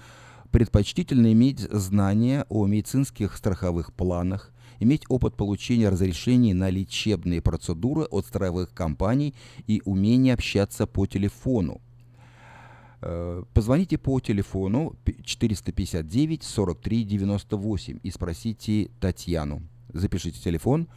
Предпочтительно 0.51 1.33
иметь 1.33 1.61
знания 1.61 2.45
о 2.51 2.66
медицинских 2.66 3.37
страховых 3.37 3.95
планах, 3.95 4.53
иметь 4.81 5.05
опыт 5.09 5.35
получения 5.35 5.89
разрешений 5.89 6.53
на 6.53 6.68
лечебные 6.68 7.41
процедуры 7.41 8.03
от 8.05 8.27
страховых 8.27 8.74
компаний 8.74 9.35
и 9.66 9.81
умение 9.87 10.35
общаться 10.35 10.87
по 10.87 11.07
телефону. 11.07 11.81
Э, 13.03 13.42
позвоните 13.53 13.99
по 13.99 14.20
телефону 14.20 14.97
459 15.24 16.42
43 16.42 17.05
98 17.05 17.99
и 18.03 18.11
спросите 18.11 18.90
Татьяну. 19.01 19.62
Запишите 19.92 20.40
телефон 20.40 20.88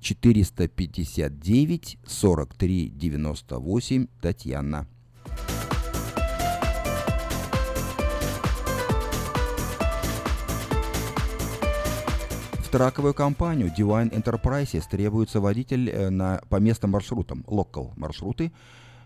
459 0.00 1.98
43 2.04 2.88
98 2.90 4.06
Татьяна. 4.20 4.86
В 12.58 12.68
траковую 12.70 13.14
компанию 13.14 13.68
Divine 13.68 14.10
Enterprises 14.10 14.82
требуется 14.90 15.40
водитель 15.40 15.88
э, 15.88 16.10
на, 16.10 16.40
по 16.48 16.56
местным 16.56 16.90
маршрутам, 16.90 17.44
локал 17.46 17.92
маршруты, 17.94 18.50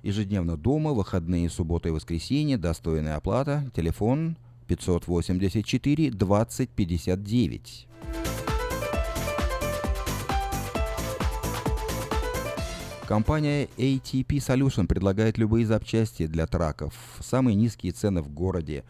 ежедневно 0.02 0.56
дома, 0.56 0.92
выходные, 0.92 1.50
субботы 1.50 1.88
и 1.88 1.92
воскресенье, 1.92 2.58
достойная 2.58 3.16
оплата, 3.16 3.70
телефон 3.74 4.36
584 4.66 6.10
20 6.10 6.70
59. 6.70 7.88
Компания 13.08 13.68
ATP 13.78 14.36
Solution 14.36 14.86
предлагает 14.86 15.38
любые 15.38 15.64
запчасти 15.64 16.26
для 16.26 16.46
траков. 16.46 16.92
Самые 17.20 17.54
низкие 17.54 17.92
цены 17.92 18.20
в 18.20 18.28
городе. 18.28 18.84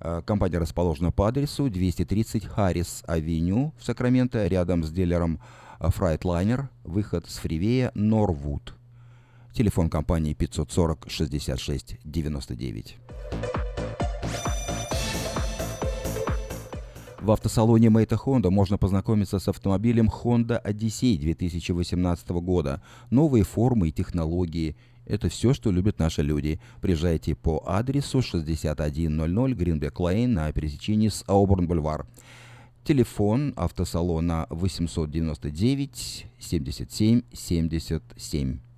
Э, 0.00 0.22
Компания 0.24 0.56
расположена 0.56 1.12
по 1.12 1.28
адресу 1.28 1.68
230 1.68 2.46
Харрис 2.46 3.02
Авеню 3.06 3.74
в 3.78 3.84
Сакраменто, 3.84 4.46
рядом 4.46 4.82
с 4.82 4.90
дилером 4.90 5.40
э, 5.78 5.88
Freightliner, 5.88 6.68
выход 6.84 7.28
с 7.28 7.36
фривея 7.36 7.92
Норвуд. 7.94 8.79
Телефон 9.52 9.90
компании 9.90 10.32
540 10.32 11.06
66 11.08 11.96
99. 12.04 12.96
В 17.20 17.32
автосалоне 17.32 17.90
Мэйта 17.90 18.14
Honda 18.14 18.48
можно 18.48 18.78
познакомиться 18.78 19.38
с 19.38 19.48
автомобилем 19.48 20.08
Honda 20.08 20.62
Odyssey 20.64 21.18
2018 21.18 22.30
года. 22.30 22.80
Новые 23.10 23.44
формы 23.44 23.88
и 23.88 23.92
технологии– 23.92 24.76
это 25.06 25.28
все, 25.28 25.52
что 25.52 25.70
любят 25.70 25.98
наши 25.98 26.22
люди. 26.22 26.60
Приезжайте 26.80 27.34
по 27.34 27.62
адресу 27.66 28.22
6100 28.22 29.48
Гринбек 29.54 30.00
Лейн 30.00 30.32
на 30.32 30.50
пересечении 30.52 31.08
с 31.08 31.24
Ауборн 31.26 31.66
Бульвар. 31.66 32.06
Телефон 32.84 33.52
автосалона 33.56 34.46
899 34.48 36.26
77 36.38 37.22
77. 37.32 38.69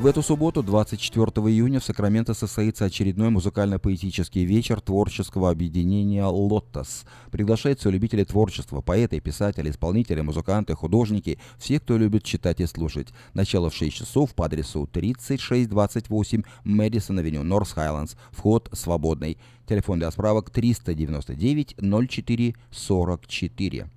В 0.00 0.06
эту 0.06 0.22
субботу, 0.22 0.62
24 0.62 1.26
июня, 1.48 1.78
в 1.78 1.84
Сакраменто 1.84 2.32
состоится 2.32 2.86
очередной 2.86 3.28
музыкально-поэтический 3.28 4.46
вечер 4.46 4.80
творческого 4.80 5.50
объединения 5.50 6.24
«Лоттос». 6.24 7.04
Приглашаются 7.30 7.90
любители 7.90 8.24
творчества, 8.24 8.80
поэты, 8.80 9.20
писатели, 9.20 9.68
исполнители, 9.68 10.22
музыканты, 10.22 10.74
художники, 10.74 11.38
все, 11.58 11.80
кто 11.80 11.98
любит 11.98 12.24
читать 12.24 12.60
и 12.60 12.66
слушать. 12.66 13.08
Начало 13.34 13.68
в 13.68 13.74
6 13.74 13.94
часов 13.94 14.34
по 14.34 14.46
адресу 14.46 14.88
3628 14.90 16.44
Madison 16.64 17.18
Avenue, 17.18 17.42
North 17.42 17.72
Highlands. 17.72 18.14
Вход 18.30 18.70
свободный. 18.72 19.36
Телефон 19.68 19.98
для 19.98 20.10
справок 20.10 20.48
399 20.48 21.76
04 21.78 22.54
44. 22.70 23.90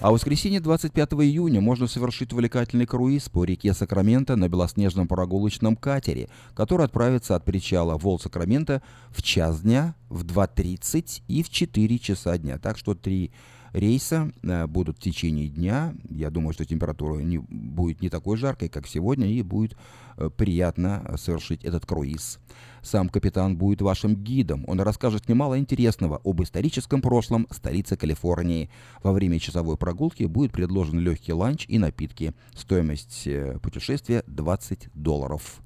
А 0.00 0.10
в 0.10 0.14
воскресенье 0.14 0.60
25 0.60 1.12
июня 1.12 1.60
можно 1.60 1.86
совершить 1.86 2.32
увлекательный 2.32 2.86
круиз 2.86 3.28
по 3.28 3.44
реке 3.44 3.74
Сакраменто 3.74 4.34
на 4.34 4.48
белоснежном 4.48 5.06
прогулочном 5.06 5.76
катере, 5.76 6.30
который 6.54 6.86
отправится 6.86 7.36
от 7.36 7.44
причала 7.44 7.98
в 7.98 8.04
Old 8.04 8.21
Sacramento 8.21 8.80
в 9.10 9.22
час 9.22 9.60
дня, 9.60 9.94
в 10.08 10.24
2.30 10.24 11.20
и 11.28 11.42
в 11.42 11.50
4 11.50 11.98
часа 11.98 12.38
дня. 12.38 12.56
Так 12.56 12.78
что 12.78 12.94
три 12.94 13.30
рейса 13.72 14.32
э, 14.42 14.66
будут 14.66 14.98
в 14.98 15.00
течение 15.00 15.48
дня. 15.48 15.94
Я 16.08 16.30
думаю, 16.30 16.52
что 16.52 16.64
температура 16.64 17.20
не, 17.20 17.38
будет 17.38 18.02
не 18.02 18.08
такой 18.08 18.36
жаркой, 18.36 18.68
как 18.68 18.86
сегодня, 18.86 19.26
и 19.26 19.42
будет 19.42 19.76
э, 20.16 20.30
приятно 20.30 21.14
совершить 21.16 21.64
этот 21.64 21.86
круиз. 21.86 22.38
Сам 22.82 23.08
капитан 23.08 23.56
будет 23.56 23.82
вашим 23.82 24.14
гидом. 24.16 24.64
Он 24.66 24.80
расскажет 24.80 25.28
немало 25.28 25.58
интересного 25.58 26.20
об 26.24 26.42
историческом 26.42 27.02
прошлом 27.02 27.46
столицы 27.50 27.96
Калифорнии. 27.96 28.70
Во 29.02 29.12
время 29.12 29.38
часовой 29.38 29.76
прогулки 29.76 30.24
будет 30.24 30.52
предложен 30.52 30.98
легкий 30.98 31.32
ланч 31.32 31.66
и 31.68 31.78
напитки. 31.78 32.34
Стоимость 32.54 33.26
э, 33.26 33.58
путешествия 33.62 34.24
20 34.26 34.88
долларов. 34.94 35.60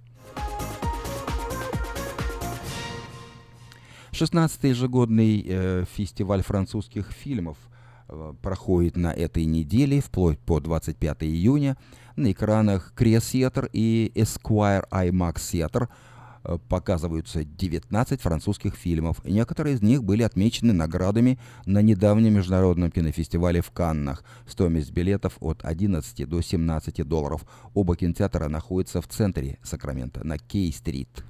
16-й 4.13 4.69
ежегодный 4.69 5.45
э, 5.47 5.85
фестиваль 5.93 6.43
французских 6.43 7.11
фильмов 7.11 7.57
э, 7.59 7.74
проходит 8.43 8.97
на 8.97 9.13
этой 9.13 9.45
неделе, 9.45 10.01
вплоть 10.01 10.39
по 10.39 10.61
25 10.61 11.25
июня. 11.25 11.77
На 12.17 12.33
экранах 12.33 12.93
Крес 12.95 13.35
Theater 13.35 13.69
и 13.73 14.13
Esquire 14.15 14.89
IMAX 14.91 15.35
Theater 15.37 15.89
э, 16.45 16.59
показываются 16.69 17.45
19 17.45 18.21
французских 18.21 18.77
фильмов. 18.77 19.25
Некоторые 19.25 19.75
из 19.75 19.83
них 19.83 20.05
были 20.05 20.23
отмечены 20.23 20.73
наградами 20.73 21.39
на 21.67 21.83
недавнем 21.83 22.35
международном 22.35 22.91
кинофестивале 22.91 23.63
в 23.63 23.71
Каннах. 23.71 24.25
Стоимость 24.47 24.93
билетов 24.93 25.37
от 25.41 25.65
11 25.65 26.29
до 26.29 26.41
17 26.41 27.07
долларов. 27.07 27.45
Оба 27.75 27.97
кинотеатра 27.97 28.49
находятся 28.49 29.01
в 29.01 29.09
центре 29.09 29.59
Сакрамента 29.63 30.25
на 30.25 30.39
Кей-стрит. 30.39 31.25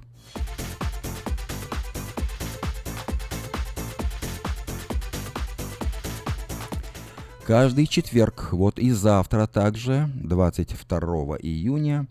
Каждый 7.45 7.85
четверг, 7.85 8.49
вот 8.53 8.79
и 8.79 8.89
завтра 8.89 9.45
также, 9.45 10.09
22 10.15 11.37
июня, 11.37 12.07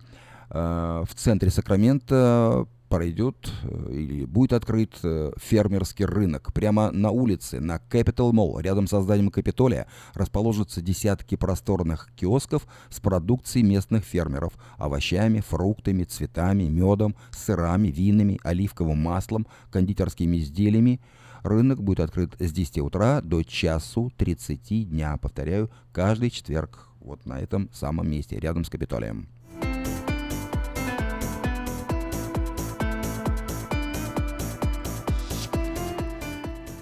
э, 0.49 1.05
в 1.05 1.15
центре 1.17 1.51
Сакрамента 1.51 2.69
пройдет 2.95 3.53
э, 3.65 3.93
или 3.93 4.25
будет 4.25 4.53
открыт 4.53 4.95
э, 5.03 5.33
фермерский 5.37 6.05
рынок. 6.05 6.53
Прямо 6.53 6.93
на 6.93 7.11
улице, 7.11 7.59
на 7.59 7.81
Capital 7.91 8.31
Mall, 8.31 8.63
рядом 8.63 8.87
с 8.87 9.03
зданием 9.03 9.31
Капитолия, 9.31 9.89
расположатся 10.15 10.81
десятки 10.81 11.35
просторных 11.35 12.13
киосков 12.15 12.69
с 12.91 13.01
продукцией 13.01 13.67
местных 13.67 14.05
фермеров, 14.05 14.53
овощами, 14.79 15.41
фруктами, 15.41 16.05
цветами, 16.05 16.65
медом, 16.65 17.17
сырами, 17.33 17.89
винами, 17.89 18.39
оливковым 18.45 18.99
маслом, 18.99 19.49
кондитерскими 19.73 20.37
изделиями. 20.37 21.01
Рынок 21.43 21.83
будет 21.83 21.99
открыт 21.99 22.37
с 22.39 22.53
10 22.53 22.79
утра 22.79 23.23
до 23.23 23.43
часу 23.43 24.13
30 24.17 24.89
дня. 24.89 25.17
Повторяю, 25.17 25.69
каждый 25.91 26.31
четверг 26.31 26.91
вот 27.01 27.27
на 27.27 27.41
этом 27.41 27.69
самом 27.73 28.09
месте, 28.09 28.39
рядом 28.39 28.65
с 28.65 28.71
Капитолием. 28.71 29.29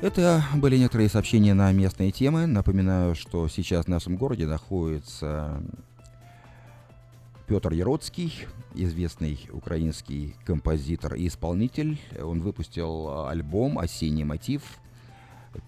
Это 0.03 0.43
были 0.57 0.79
некоторые 0.79 1.09
сообщения 1.09 1.55
на 1.55 1.71
местные 1.71 2.11
темы. 2.11 2.47
Напоминаю, 2.47 3.15
что 3.15 3.47
сейчас 3.47 3.85
в 3.85 3.89
нашем 3.89 4.17
городе 4.17 4.49
находится 4.49 5.63
Петр 7.47 7.73
Яроцкий, 7.73 8.49
известный 8.75 9.39
украинский 9.53 10.35
композитор 10.45 11.15
и 11.15 11.29
исполнитель. 11.29 12.01
Он 12.21 12.41
выпустил 12.41 13.29
альбом 13.29 13.79
«Осенний 13.79 14.25
мотив», 14.25 14.63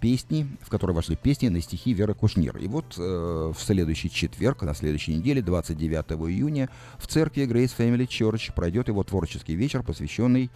песни, 0.01 0.49
в 0.63 0.69
которые 0.69 0.97
вошли 0.97 1.15
песни 1.15 1.47
на 1.47 1.61
стихи 1.61 1.93
Веры 1.93 2.15
Кушнир. 2.15 2.57
И 2.57 2.67
вот 2.67 2.97
э, 2.99 3.53
в 3.55 3.63
следующий 3.63 4.11
четверг, 4.11 4.63
на 4.63 4.75
следующей 4.75 5.15
неделе, 5.15 5.43
29 5.43 6.29
июня, 6.29 6.69
в 6.99 7.07
церкви 7.07 7.45
Grace 7.45 7.71
Family 7.79 8.09
Church 8.09 8.53
пройдет 8.53 8.89
его 8.89 9.05
творческий 9.05 9.55
вечер, 9.55 9.85
посвященный 9.85 10.51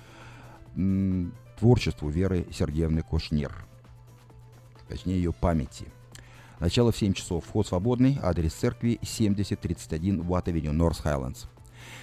м, 0.75 1.33
творчеству 1.61 2.09
Веры 2.09 2.45
Сергеевны 2.51 3.03
Кушнир. 3.03 3.68
Точнее, 4.89 5.17
ее 5.17 5.33
памяти. 5.33 5.87
Начало 6.61 6.93
в 6.93 6.97
7 6.97 7.13
часов. 7.13 7.45
Вход 7.45 7.67
свободный. 7.67 8.19
Адрес 8.23 8.53
церкви 8.53 8.99
7031 9.03 10.21
Уатт-Авеню, 10.23 10.73
Норс 10.73 10.99
Хайлендс. 10.99 11.45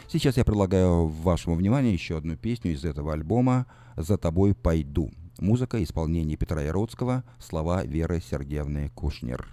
Сейчас 0.07 0.37
я 0.37 0.45
предлагаю 0.45 1.07
вашему 1.07 1.55
вниманию 1.55 1.93
еще 1.93 2.17
одну 2.17 2.37
песню 2.37 2.73
из 2.73 2.85
этого 2.85 3.13
альбома 3.13 3.65
«За 3.97 4.17
тобой 4.17 4.53
пойду». 4.55 5.11
Музыка, 5.39 5.83
исполнение 5.83 6.37
Петра 6.37 6.61
Яроцкого, 6.61 7.23
слова 7.39 7.83
Веры 7.83 8.21
Сергеевны 8.21 8.89
Кушнер. 8.95 9.47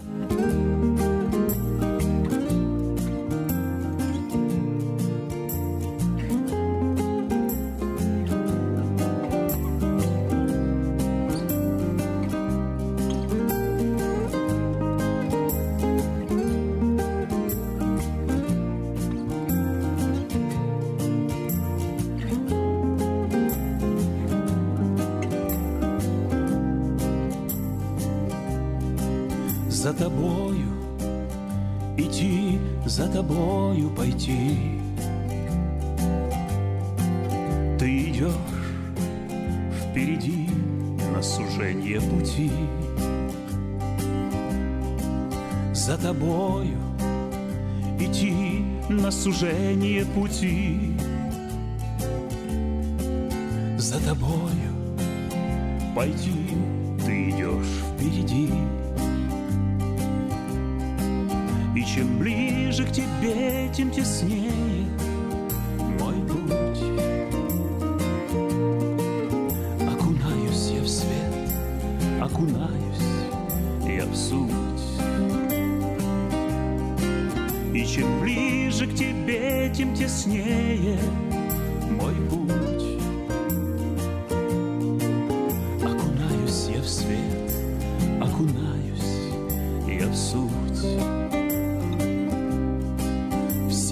За 0.00 0.35
пути. 42.10 42.50
За 45.72 45.96
тобою 45.96 46.78
идти 48.00 48.64
на 48.88 49.10
сужение 49.10 50.04
пути. 50.04 50.92
За 53.78 54.00
тобою 54.00 54.72
пойти 55.94 56.56
ты 57.04 57.30
идешь 57.30 57.82
впереди. 57.94 58.50
И 61.76 61.84
чем 61.84 62.18
ближе 62.18 62.84
к 62.84 62.92
тебе, 62.92 63.70
тем 63.74 63.90
теснее 63.90 64.75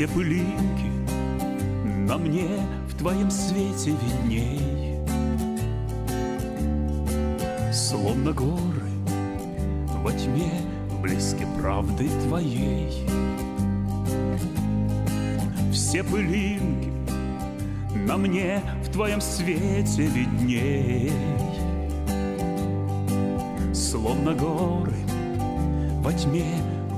Все 0.05 0.13
пылинки 0.13 0.91
на 1.87 2.19
мне 2.19 2.47
в 2.91 2.99
твоем 2.99 3.31
свете 3.31 3.93
видней, 3.93 4.99
Словно 7.73 8.33
горы 8.33 8.83
во 10.03 10.13
тьме 10.13 10.51
блеске 11.01 11.47
правды 11.59 12.11
твоей. 12.27 13.07
Все 15.73 16.05
пылинки 16.05 16.93
на 18.07 18.19
мне 18.19 18.61
в 18.87 18.93
твоем 18.93 19.23
свете 19.23 20.03
видней, 20.03 21.13
Словно 23.73 24.35
горы 24.35 24.93
во 26.03 26.13
тьме 26.13 26.45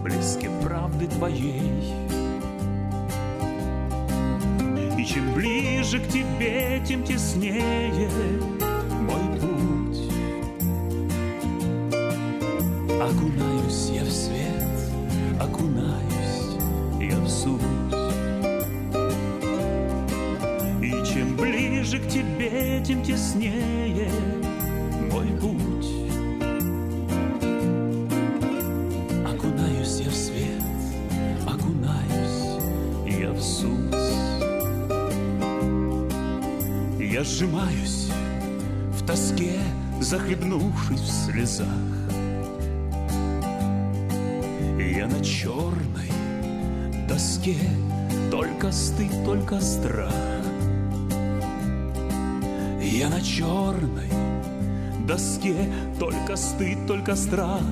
блеске 0.02 0.50
правды 0.64 1.06
твоей. 1.06 2.15
Чем 5.16 5.32
ближе 5.32 5.98
к 5.98 6.08
тебе, 6.08 6.82
тем 6.86 7.02
теснее 7.02 8.10
мой 9.00 9.40
путь. 9.40 10.12
Окунаюсь 13.00 13.90
я 13.94 14.04
в 14.04 14.10
свет, 14.10 15.40
окунаюсь 15.40 16.58
я 17.00 17.18
в 17.18 17.28
суть. 17.30 17.62
И 20.82 20.90
чем 21.10 21.34
ближе 21.34 21.98
к 21.98 22.08
тебе, 22.08 22.84
тем 22.86 23.02
теснее 23.02 24.10
мой 25.10 25.28
путь. 25.40 25.92
Окунаюсь 29.24 29.98
я 29.98 30.10
в 30.10 30.14
свет, 30.14 30.62
окунаюсь 31.46 32.60
я 33.06 33.32
в 33.32 33.40
суть. 33.40 34.35
Я 37.16 37.24
сжимаюсь 37.24 38.10
в 38.92 39.06
тоске, 39.06 39.58
захлебнувшись 40.02 41.00
в 41.00 41.24
слезах. 41.24 41.66
Я 44.78 45.06
на 45.06 45.24
черной 45.24 46.12
доске, 47.08 47.56
только 48.30 48.70
стыд, 48.70 49.24
только 49.24 49.58
страх. 49.62 50.12
Я 52.82 53.08
на 53.08 53.22
черной 53.22 54.10
доске, 55.08 55.56
только 55.98 56.36
стыд, 56.36 56.86
только 56.86 57.16
страх. 57.16 57.62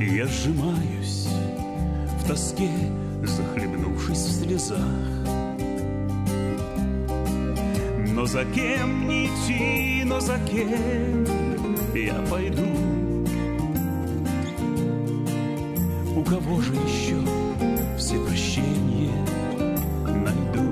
Я 0.00 0.26
сжимаюсь 0.26 1.28
в 2.18 2.26
тоске, 2.26 2.70
захлебнувшись 3.22 4.16
в 4.16 4.44
слезах. 4.44 5.21
За 8.32 8.46
кем 8.46 9.08
не 9.08 9.26
идти, 9.26 10.04
но 10.06 10.18
за 10.18 10.38
кем 10.50 11.26
я 11.94 12.14
пойду? 12.30 12.66
У 16.16 16.24
кого 16.24 16.62
же 16.62 16.72
еще 16.72 17.18
все 17.98 18.18
прощения 18.24 19.12
найду? 20.06 20.62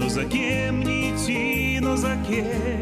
Но 0.00 0.08
за 0.08 0.24
кем 0.24 0.80
не 0.80 1.10
идти, 1.10 1.78
но 1.82 1.94
за 1.94 2.16
кем 2.26 2.77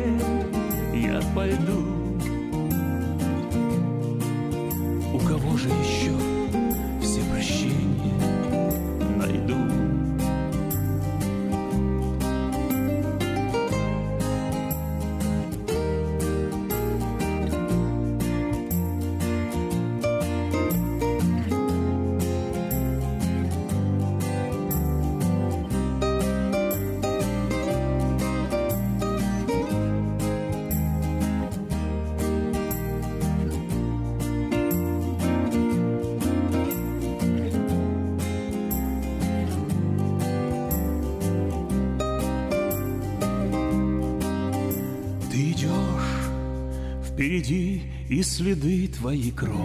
и 48.09 48.22
следы 48.22 48.88
твои 48.88 49.30
кровь. 49.30 49.57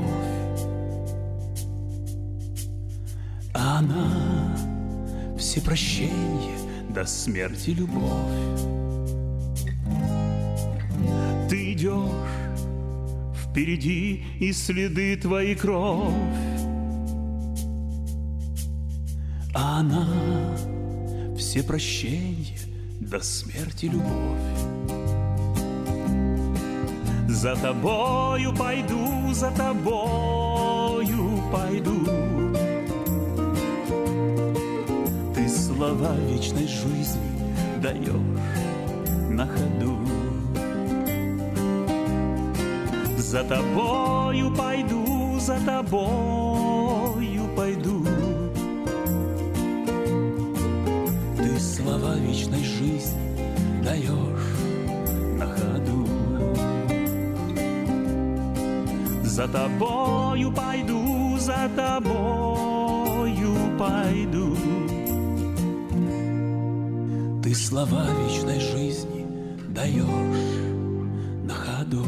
Она 3.53 4.55
все 5.37 5.61
прощенье 5.61 6.57
до 6.89 7.05
смерти 7.05 7.71
любовь. 7.71 8.61
Ты 11.49 11.73
идешь 11.73 12.11
впереди, 13.43 14.23
и 14.39 14.53
следы 14.53 15.17
твои 15.17 15.53
кровь. 15.55 16.13
Она 19.53 20.07
все 21.37 21.61
прощенье 21.61 22.57
до 23.01 23.19
смерти 23.19 23.85
любовь. 23.87 24.80
За 27.41 27.55
тобою 27.55 28.53
пойду, 28.53 29.33
за 29.33 29.49
тобою 29.49 31.41
пойду. 31.51 32.05
Ты 35.33 35.49
слова 35.49 36.15
вечной 36.29 36.67
жизни 36.67 37.31
даешь 37.81 38.13
на 39.31 39.47
ходу. 39.47 39.97
За 43.17 43.43
тобою 43.43 44.55
пойду, 44.55 45.39
за 45.39 45.57
тобою 45.65 47.41
пойду. 47.55 48.05
Ты 51.37 51.59
слова 51.59 52.17
вечной 52.17 52.63
жизни 52.63 53.20
За 59.31 59.47
тобою 59.47 60.51
пойду, 60.51 61.37
за 61.39 61.69
тобою 61.73 63.55
пойду. 63.79 64.57
Ты 67.41 67.55
слова 67.55 68.07
вечной 68.25 68.59
жизни 68.59 69.25
даешь 69.69 70.05
на 71.45 71.53
ходу. 71.53 72.05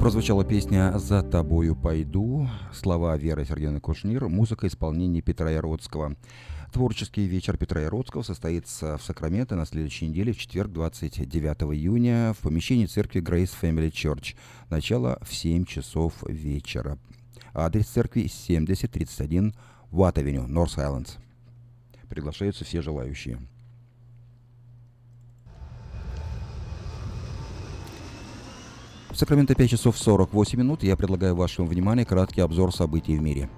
Прозвучала 0.00 0.46
песня 0.46 0.96
«За 0.96 1.22
тобою 1.22 1.76
пойду», 1.76 2.48
слова 2.72 3.18
Веры 3.18 3.44
Сергеевны 3.44 3.80
Кушнир, 3.80 4.28
музыка 4.28 4.66
исполнения 4.66 5.20
Петра 5.20 5.50
Яродского. 5.50 6.16
Творческий 6.72 7.26
вечер 7.26 7.56
Петра 7.56 7.80
Яродского 7.80 8.22
состоится 8.22 8.96
в 8.98 9.02
Сакраменто 9.02 9.56
на 9.56 9.66
следующей 9.66 10.08
неделе, 10.08 10.32
в 10.32 10.38
четверг, 10.38 10.72
29 10.72 11.74
июня, 11.74 12.34
в 12.34 12.38
помещении 12.38 12.86
церкви 12.86 13.20
Grace 13.20 13.52
Family 13.60 13.90
Church. 13.90 14.34
Начало 14.68 15.18
в 15.22 15.34
7 15.34 15.64
часов 15.64 16.14
вечера. 16.26 16.98
Адрес 17.54 17.86
церкви 17.86 18.26
7031 18.26 19.54
Ватт-авеню, 19.90 20.46
Норс 20.46 20.76
Айлендс. 20.78 21.16
Приглашаются 22.08 22.64
все 22.64 22.82
желающие. 22.82 23.38
В 29.10 29.16
Сакраменто 29.16 29.54
5 29.54 29.70
часов 29.70 29.96
48 29.96 30.58
минут. 30.58 30.82
Я 30.82 30.94
предлагаю 30.94 31.34
вашему 31.34 31.66
вниманию 31.66 32.04
краткий 32.04 32.42
обзор 32.42 32.74
событий 32.74 33.16
в 33.16 33.22
мире. 33.22 33.48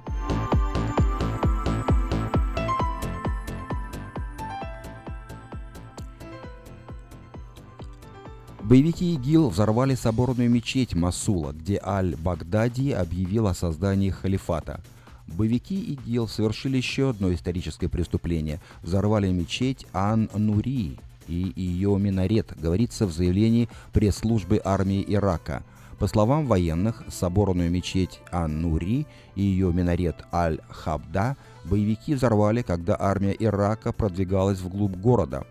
Боевики 8.68 9.14
ИГИЛ 9.14 9.48
взорвали 9.48 9.94
соборную 9.94 10.50
мечеть 10.50 10.94
Масула, 10.94 11.52
где 11.52 11.80
Аль-Багдади 11.82 12.90
объявил 12.90 13.46
о 13.46 13.54
создании 13.54 14.10
халифата. 14.10 14.82
Боевики 15.26 15.94
ИГИЛ 15.94 16.28
совершили 16.28 16.76
еще 16.76 17.08
одно 17.08 17.32
историческое 17.32 17.88
преступление. 17.88 18.60
Взорвали 18.82 19.32
мечеть 19.32 19.86
Ан-Нури, 19.94 20.98
и 21.28 21.52
ее 21.56 21.98
минарет, 21.98 22.52
говорится 22.60 23.06
в 23.06 23.12
заявлении 23.12 23.70
пресс-службы 23.94 24.60
армии 24.62 25.02
Ирака. 25.08 25.62
По 25.98 26.06
словам 26.06 26.46
военных, 26.46 27.04
соборную 27.08 27.70
мечеть 27.70 28.20
Ан-Нури 28.30 29.06
и 29.34 29.42
ее 29.42 29.72
минарет 29.72 30.26
Аль-Хабда 30.30 31.38
боевики 31.64 32.14
взорвали, 32.14 32.60
когда 32.60 32.98
армия 33.00 33.34
Ирака 33.38 33.94
продвигалась 33.94 34.60
вглубь 34.60 34.94
города, 34.94 35.46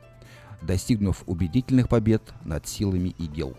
достигнув 0.62 1.24
убедительных 1.26 1.90
побед 1.90 2.22
над 2.46 2.68
силами 2.68 3.10
ИГИЛ. 3.18 3.56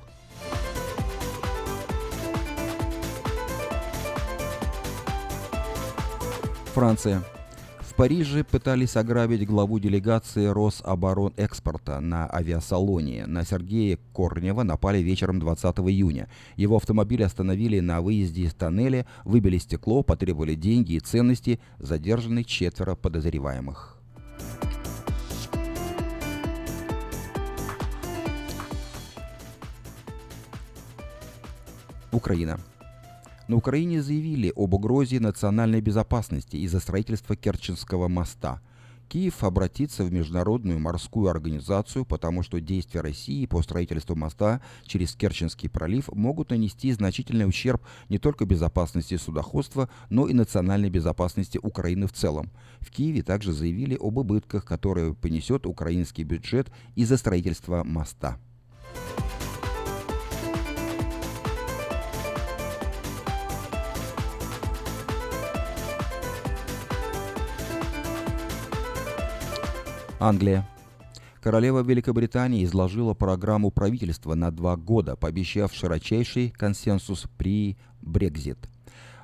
Франция. 6.75 7.23
Париже 7.99 8.45
пытались 8.45 8.95
ограбить 8.95 9.45
главу 9.45 9.81
делегации 9.81 10.47
Рособоронэкспорта 10.47 11.99
на 11.99 12.33
авиасалоне. 12.33 13.27
На 13.27 13.45
Сергея 13.45 13.99
Корнева 14.13 14.63
напали 14.63 14.99
вечером 14.99 15.41
20 15.41 15.81
июня. 15.81 16.29
Его 16.55 16.77
автомобиль 16.77 17.25
остановили 17.25 17.81
на 17.81 18.01
выезде 18.01 18.43
из 18.43 18.55
тоннеля, 18.55 19.05
выбили 19.25 19.59
стекло, 19.59 20.05
потребовали 20.05 20.55
деньги 20.55 20.93
и 20.93 21.01
ценности, 21.01 21.59
задержаны 21.81 22.45
четверо 22.45 22.95
подозреваемых. 22.95 23.98
Украина. 32.13 32.59
На 33.49 33.57
Украине 33.57 34.03
заявили 34.03 34.53
об 34.57 34.75
угрозе 34.75 35.21
национальной 35.21 35.81
безопасности 35.81 36.57
из-за 36.57 36.81
строительства 36.81 37.37
Керченского 37.37 38.09
моста. 38.09 38.61
Киев 39.09 39.43
обратится 39.43 40.05
в 40.05 40.13
Международную 40.13 40.79
морскую 40.79 41.31
организацию, 41.31 42.05
потому 42.05 42.43
что 42.43 42.61
действия 42.61 43.01
России 43.01 43.47
по 43.47 43.63
строительству 43.63 44.15
моста 44.15 44.61
через 44.85 45.15
Керченский 45.15 45.71
пролив 45.71 46.09
могут 46.13 46.51
нанести 46.51 46.93
значительный 46.93 47.49
ущерб 47.49 47.83
не 48.11 48.19
только 48.19 48.45
безопасности 48.45 49.17
судоходства, 49.17 49.89
но 50.11 50.29
и 50.29 50.35
национальной 50.35 50.91
безопасности 50.91 51.59
Украины 51.63 52.07
в 52.07 52.13
целом. 52.13 52.51
В 52.81 52.91
Киеве 52.91 53.23
также 53.23 53.53
заявили 53.55 53.97
об 53.99 54.19
убытках, 54.19 54.67
которые 54.67 55.15
понесет 55.15 55.65
украинский 55.65 56.25
бюджет 56.25 56.71
из-за 56.95 57.17
строительства 57.17 57.85
моста. 57.85 58.39
Англия. 70.21 70.69
Королева 71.41 71.81
Великобритании 71.83 72.65
изложила 72.65 73.15
программу 73.15 73.71
правительства 73.71 74.35
на 74.35 74.51
два 74.51 74.77
года, 74.77 75.15
пообещав 75.15 75.73
широчайший 75.73 76.51
консенсус 76.51 77.27
при 77.37 77.77
Брекзит. 78.03 78.59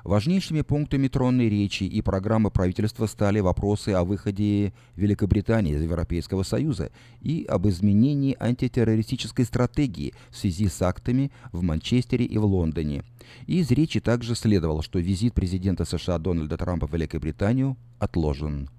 Важнейшими 0.05 0.61
пунктами 0.61 1.07
тронной 1.07 1.49
речи 1.49 1.83
и 1.83 2.01
программы 2.01 2.51
правительства 2.51 3.07
стали 3.07 3.39
вопросы 3.39 3.89
о 3.89 4.03
выходе 4.05 4.71
Великобритании 4.95 5.73
из 5.73 5.81
Европейского 5.81 6.43
Союза 6.43 6.91
и 7.21 7.43
об 7.49 7.67
изменении 7.67 8.37
антитеррористической 8.39 9.45
стратегии 9.45 10.13
в 10.29 10.37
связи 10.37 10.69
с 10.69 10.81
актами 10.81 11.31
в 11.51 11.63
Манчестере 11.63 12.23
и 12.23 12.37
в 12.37 12.45
Лондоне. 12.45 13.03
Из 13.47 13.69
речи 13.71 13.99
также 13.99 14.35
следовало, 14.35 14.83
что 14.83 14.99
визит 14.99 15.33
президента 15.33 15.83
США 15.83 16.19
Дональда 16.19 16.55
Трампа 16.55 16.87
в 16.87 16.93
Великобританию 16.93 17.75
отложен. 17.99 18.69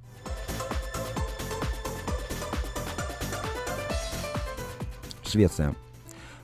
Швеция. 5.36 5.74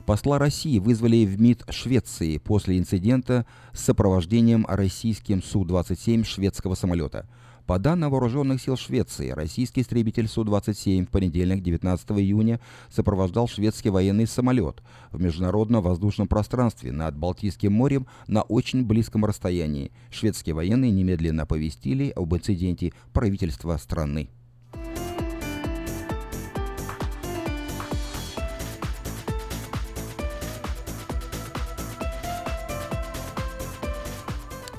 Посла 0.04 0.38
России 0.38 0.78
вызвали 0.78 1.24
в 1.24 1.40
МИД 1.40 1.64
Швеции 1.70 2.36
после 2.36 2.76
инцидента 2.78 3.46
с 3.72 3.80
сопровождением 3.84 4.66
российским 4.68 5.42
Су-27 5.42 6.24
шведского 6.24 6.74
самолета. 6.74 7.26
По 7.66 7.78
данным 7.78 8.10
вооруженных 8.10 8.60
сил 8.60 8.76
Швеции, 8.76 9.30
российский 9.30 9.80
истребитель 9.80 10.28
Су-27 10.28 11.06
в 11.06 11.08
понедельник, 11.08 11.62
19 11.62 12.10
июня, 12.10 12.60
сопровождал 12.90 13.48
шведский 13.48 13.88
военный 13.88 14.26
самолет 14.26 14.82
в 15.10 15.18
международном 15.18 15.82
воздушном 15.82 16.28
пространстве 16.28 16.92
над 16.92 17.16
Балтийским 17.16 17.72
морем 17.72 18.06
на 18.26 18.42
очень 18.42 18.84
близком 18.84 19.24
расстоянии. 19.24 19.90
Шведские 20.10 20.54
военные 20.54 20.90
немедленно 20.90 21.44
оповестили 21.44 22.12
об 22.14 22.34
инциденте 22.34 22.92
правительства 23.14 23.78
страны. 23.78 24.28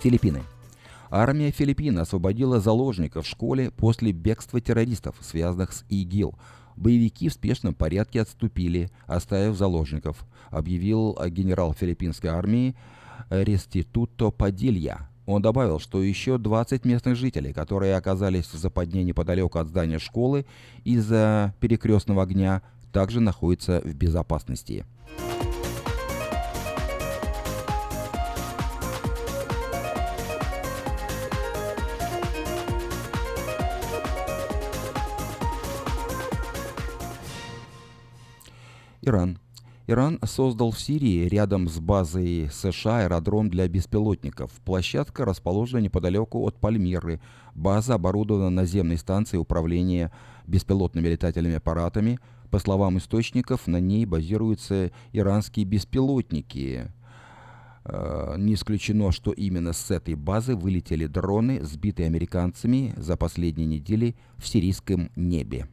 Филиппины. 0.04 0.44
Армия 1.10 1.50
Филиппин 1.52 1.98
освободила 1.98 2.60
заложников 2.60 3.26
в 3.26 3.30
школе 3.30 3.72
после 3.72 4.12
бегства 4.12 4.60
террористов, 4.60 5.16
связанных 5.22 5.72
с 5.72 5.86
ИГИЛ. 5.88 6.36
Боевики 6.76 7.30
в 7.30 7.34
спешном 7.34 7.74
порядке 7.74 8.20
отступили, 8.20 8.92
оставив 9.08 9.56
заложников, 9.56 10.26
объявил 10.50 11.18
генерал 11.30 11.74
филиппинской 11.74 12.32
армии 12.32 12.76
Реституто 13.30 14.30
Падилья. 14.30 15.10
Он 15.26 15.42
добавил, 15.42 15.80
что 15.80 16.04
еще 16.04 16.38
20 16.38 16.84
местных 16.84 17.16
жителей, 17.16 17.54
которые 17.54 17.96
оказались 17.96 18.48
в 18.48 18.58
западне 18.58 19.06
неподалеку 19.06 19.58
от 19.58 19.70
здания 19.70 20.00
школы 20.00 20.46
из-за 20.84 21.56
перекрестного 21.62 22.24
огня, 22.24 22.62
также 22.92 23.22
находятся 23.22 23.82
в 23.86 23.94
безопасности. 23.94 24.84
Иран. 39.06 39.38
Иран 39.86 40.18
создал 40.24 40.72
в 40.72 40.80
Сирии 40.80 41.28
рядом 41.28 41.68
с 41.68 41.78
базой 41.80 42.50
США 42.50 43.02
аэродром 43.02 43.50
для 43.50 43.68
беспилотников. 43.68 44.52
Площадка 44.64 45.26
расположена 45.26 45.80
неподалеку 45.80 46.40
от 46.48 46.58
Пальмиры. 46.58 47.20
База 47.54 47.96
оборудована 47.96 48.50
наземной 48.50 48.98
станцией 48.98 49.42
управления 49.42 50.12
беспилотными 50.48 51.10
летательными 51.10 51.56
аппаратами. 51.56 52.20
По 52.50 52.60
словам 52.60 52.98
источников, 52.98 53.68
на 53.68 53.82
ней 53.82 54.06
базируются 54.06 54.92
иранские 55.12 55.66
беспилотники. 55.66 56.90
Э, 57.84 58.36
не 58.38 58.54
исключено, 58.54 59.12
что 59.12 59.32
именно 59.32 59.74
с 59.74 59.92
этой 59.92 60.16
базы 60.16 60.56
вылетели 60.56 61.08
дроны, 61.08 61.62
сбитые 61.62 62.08
американцами 62.08 62.94
за 62.96 63.18
последние 63.18 63.68
недели 63.68 64.16
в 64.38 64.48
сирийском 64.48 65.12
небе. 65.18 65.68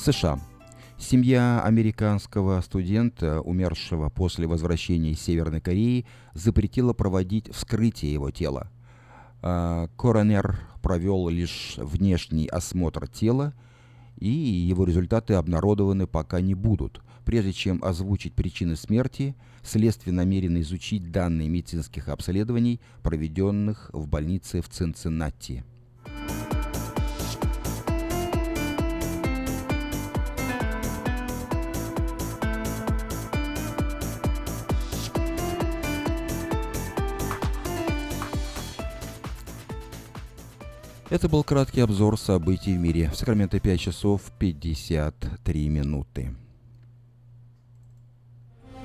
США. 0.00 0.40
Семья 0.98 1.62
американского 1.62 2.60
студента, 2.62 3.42
умершего 3.42 4.08
после 4.08 4.46
возвращения 4.46 5.10
из 5.10 5.20
Северной 5.20 5.60
Кореи, 5.60 6.06
запретила 6.32 6.94
проводить 6.94 7.52
вскрытие 7.54 8.12
его 8.12 8.30
тела. 8.30 8.70
А, 9.42 9.88
коронер 9.98 10.58
провел 10.82 11.28
лишь 11.28 11.74
внешний 11.76 12.46
осмотр 12.46 13.08
тела, 13.08 13.52
и 14.16 14.28
его 14.30 14.84
результаты 14.84 15.34
обнародованы 15.34 16.06
пока 16.06 16.40
не 16.40 16.54
будут. 16.54 17.02
Прежде 17.26 17.52
чем 17.52 17.84
озвучить 17.84 18.34
причины 18.34 18.76
смерти, 18.76 19.34
следствие 19.62 20.14
намерено 20.14 20.62
изучить 20.62 21.12
данные 21.12 21.50
медицинских 21.50 22.08
обследований, 22.08 22.80
проведенных 23.02 23.90
в 23.92 24.08
больнице 24.08 24.62
в 24.62 24.68
Цинциннати. 24.70 25.62
Это 41.10 41.28
был 41.28 41.42
краткий 41.42 41.80
обзор 41.80 42.16
событий 42.16 42.72
в 42.72 42.78
мире. 42.78 43.10
В 43.10 43.16
Сакраменто 43.16 43.58
5 43.58 43.80
часов 43.80 44.30
53 44.38 45.68
минуты. 45.68 46.36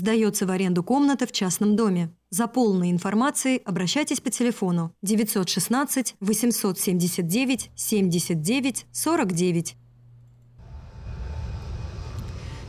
Сдается 0.00 0.46
в 0.46 0.50
аренду 0.50 0.82
комната 0.82 1.26
в 1.26 1.32
частном 1.32 1.76
доме. 1.76 2.08
За 2.30 2.46
полной 2.46 2.90
информацией 2.90 3.60
обращайтесь 3.66 4.18
по 4.18 4.30
телефону 4.30 4.94
916 5.02 6.14
879 6.20 7.70
79 7.74 8.86
49. 8.92 9.76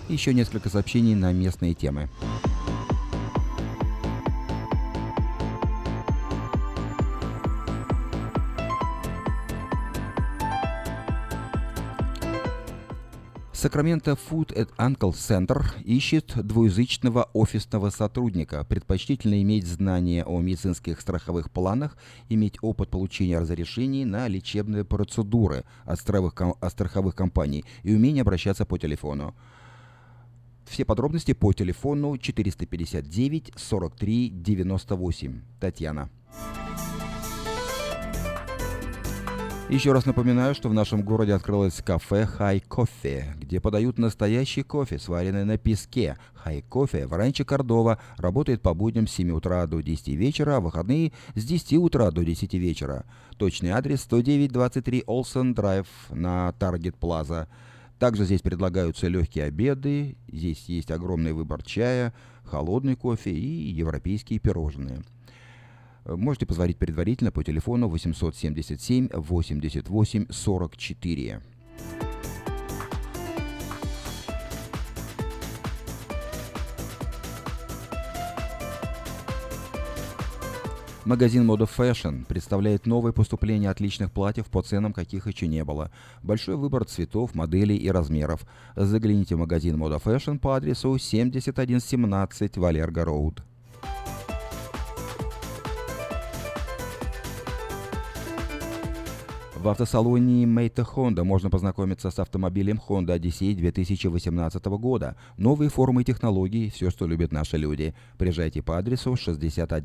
Еще 0.09 0.33
несколько 0.33 0.67
сообщений 0.67 1.15
на 1.15 1.31
местные 1.31 1.73
темы. 1.73 2.09
Сакраменто 13.61 14.13
Food 14.13 14.55
and 14.55 14.71
Uncle 14.79 15.11
Center 15.11 15.63
ищет 15.83 16.33
двуязычного 16.35 17.29
офисного 17.33 17.91
сотрудника. 17.91 18.63
Предпочтительно 18.63 19.39
иметь 19.43 19.67
знания 19.67 20.23
о 20.25 20.39
медицинских 20.39 20.99
страховых 20.99 21.51
планах, 21.51 21.95
иметь 22.27 22.55
опыт 22.63 22.89
получения 22.89 23.37
разрешений 23.37 24.03
на 24.03 24.27
лечебные 24.27 24.83
процедуры 24.83 25.63
от 25.85 25.99
страховых, 25.99 26.33
от 26.59 26.71
страховых 26.71 27.13
компаний 27.13 27.63
и 27.83 27.93
умение 27.93 28.21
обращаться 28.23 28.65
по 28.65 28.79
телефону. 28.79 29.35
Все 30.65 30.83
подробности 30.83 31.33
по 31.33 31.53
телефону 31.53 32.17
459 32.17 33.51
43 33.55 34.29
98. 34.29 35.41
Татьяна. 35.59 36.09
Еще 39.71 39.93
раз 39.93 40.05
напоминаю, 40.05 40.53
что 40.53 40.67
в 40.67 40.73
нашем 40.73 41.01
городе 41.01 41.33
открылось 41.33 41.81
кафе 41.81 42.25
«Хай 42.25 42.59
Кофе», 42.59 43.33
где 43.37 43.61
подают 43.61 43.97
настоящий 43.97 44.63
кофе, 44.63 44.99
сваренный 44.99 45.45
на 45.45 45.57
песке. 45.57 46.17
«Хай 46.33 46.61
Кофе» 46.61 47.07
в 47.07 47.13
Ранче 47.13 47.45
Кордова 47.45 47.97
работает 48.17 48.61
по 48.61 48.73
будням 48.73 49.07
с 49.07 49.13
7 49.13 49.31
утра 49.31 49.65
до 49.67 49.79
10 49.79 50.09
вечера, 50.09 50.57
а 50.57 50.59
выходные 50.59 51.13
с 51.35 51.45
10 51.45 51.77
утра 51.77 52.11
до 52.11 52.25
10 52.25 52.53
вечера. 52.55 53.05
Точный 53.37 53.69
адрес 53.69 54.05
10923 54.05 55.05
Олсен 55.07 55.53
Драйв 55.53 55.87
на 56.09 56.51
Таргет 56.59 56.97
Плаза. 56.97 57.47
Также 57.97 58.25
здесь 58.25 58.41
предлагаются 58.41 59.07
легкие 59.07 59.45
обеды, 59.45 60.17
здесь 60.29 60.65
есть 60.67 60.91
огромный 60.91 61.31
выбор 61.31 61.63
чая, 61.63 62.13
холодный 62.43 62.97
кофе 62.97 63.31
и 63.31 63.71
европейские 63.71 64.39
пирожные. 64.39 65.01
Можете 66.05 66.45
позвонить 66.45 66.77
предварительно 66.77 67.31
по 67.31 67.43
телефону 67.43 67.87
877 67.87 69.09
88 69.13 70.25
44. 70.29 71.41
Магазин 81.03 81.49
Moda 81.49 81.67
Fashion 81.67 82.25
представляет 82.25 82.85
новые 82.85 83.11
поступления 83.11 83.69
отличных 83.69 84.11
платьев 84.11 84.45
по 84.45 84.61
ценам, 84.61 84.93
каких 84.93 85.25
еще 85.25 85.47
не 85.47 85.63
было. 85.63 85.91
Большой 86.21 86.55
выбор 86.55 86.85
цветов, 86.85 87.33
моделей 87.33 87.75
и 87.75 87.89
размеров. 87.89 88.45
Загляните 88.75 89.35
в 89.35 89.39
магазин 89.39 89.81
Moda 89.81 90.01
Fashion 90.01 90.37
по 90.37 90.55
адресу 90.55 90.95
7117 90.97 92.57
Валерго 92.57 93.03
Роуд. 93.03 93.43
В 99.61 99.69
автосалоне 99.69 100.47
Мейта 100.47 100.81
Honda 100.81 101.23
можно 101.23 101.51
познакомиться 101.51 102.09
с 102.09 102.17
автомобилем 102.17 102.81
Honda 102.89 103.19
Odyssey 103.19 103.53
2018 103.53 104.65
года. 104.65 105.15
Новые 105.37 105.69
формы 105.69 106.01
и 106.01 106.03
технологии, 106.03 106.69
все, 106.69 106.89
что 106.89 107.05
любят 107.05 107.31
наши 107.31 107.57
люди. 107.57 107.93
Приезжайте 108.17 108.63
по 108.63 108.79
адресу 108.79 109.15
6100 109.15 109.77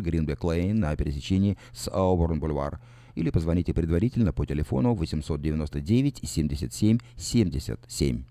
Гринбек 0.00 0.42
Лейн 0.42 0.80
на 0.80 0.96
пересечении 0.96 1.56
с 1.72 1.88
Ауборн 1.88 2.40
Бульвар. 2.40 2.80
Или 3.14 3.30
позвоните 3.30 3.72
предварительно 3.72 4.32
по 4.32 4.44
телефону 4.44 4.92
899 4.96 6.22
77 6.24 6.98
77. 7.16 8.24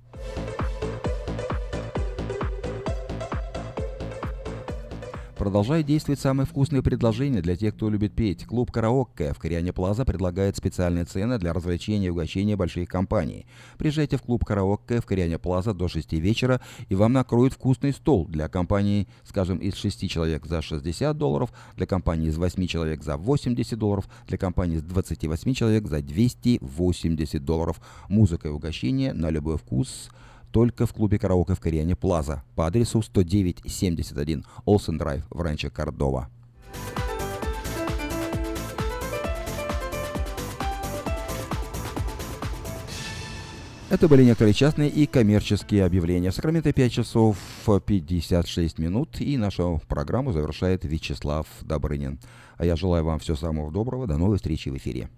Продолжает 5.42 5.88
действовать 5.88 6.20
самые 6.20 6.46
вкусные 6.46 6.84
предложения 6.84 7.42
для 7.42 7.56
тех, 7.56 7.74
кто 7.74 7.90
любит 7.90 8.14
петь. 8.14 8.46
Клуб 8.46 8.72
«Караоке» 8.72 9.34
в 9.34 9.40
Кориане 9.40 9.74
Плаза 9.74 10.06
предлагает 10.06 10.56
специальные 10.56 11.06
цены 11.06 11.40
для 11.40 11.52
развлечения 11.52 12.06
и 12.06 12.10
угощения 12.12 12.56
больших 12.56 12.88
компаний. 12.88 13.48
Приезжайте 13.80 14.18
в 14.18 14.22
клуб 14.22 14.46
«Караоке» 14.46 15.02
в 15.02 15.08
Кориане 15.08 15.40
Плаза 15.40 15.74
до 15.74 15.88
6 15.88 16.14
вечера, 16.14 16.62
и 16.90 16.94
вам 16.94 17.14
накроют 17.14 17.54
вкусный 17.54 17.92
стол 17.92 18.28
для 18.28 18.50
компании, 18.50 19.08
скажем, 19.24 19.58
из 19.58 19.74
6 19.78 20.08
человек 20.08 20.46
за 20.46 20.62
60 20.62 21.18
долларов, 21.18 21.52
для 21.76 21.88
компании 21.88 22.30
из 22.30 22.38
8 22.38 22.68
человек 22.68 23.02
за 23.02 23.18
80 23.18 23.80
долларов, 23.80 24.08
для 24.28 24.38
компании 24.38 24.78
из 24.78 24.84
28 24.84 25.56
человек 25.56 25.88
за 25.88 26.04
280 26.04 27.44
долларов. 27.44 27.82
Музыка 28.10 28.48
и 28.48 28.52
угощение 28.52 29.12
на 29.14 29.32
любой 29.32 29.58
вкус– 29.58 30.12
только 30.52 30.86
в 30.86 30.94
клубе 30.94 31.18
караоке 31.18 31.56
в 31.56 31.60
Кориане 31.60 31.96
Плаза 31.96 32.44
по 32.56 32.68
адресу 32.68 33.02
10971 33.02 34.46
Олсен 34.66 34.98
Драйв 34.98 35.26
в 35.30 35.42
Ранче 35.42 35.70
Кордова. 35.70 36.30
Это 43.92 44.08
были 44.08 44.24
некоторые 44.24 44.54
частные 44.54 44.90
и 44.90 45.06
коммерческие 45.06 45.84
объявления. 45.84 46.32
В 46.32 46.34
Сакраменто 46.34 46.72
5 46.72 46.92
часов 46.94 47.38
56 47.86 48.80
минут, 48.80 49.20
и 49.20 49.36
нашу 49.36 49.82
программу 49.90 50.32
завершает 50.32 50.86
Вячеслав 50.86 51.46
Добрынин. 51.62 52.18
А 52.56 52.64
я 52.64 52.78
желаю 52.78 53.04
вам 53.04 53.20
всего 53.20 53.36
самого 53.36 53.70
доброго. 53.70 54.08
До 54.08 54.16
новой 54.16 54.38
встречи 54.38 54.70
в 54.70 54.78
эфире. 54.78 55.10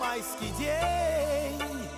Майский 0.00 0.50
день, 0.58 1.88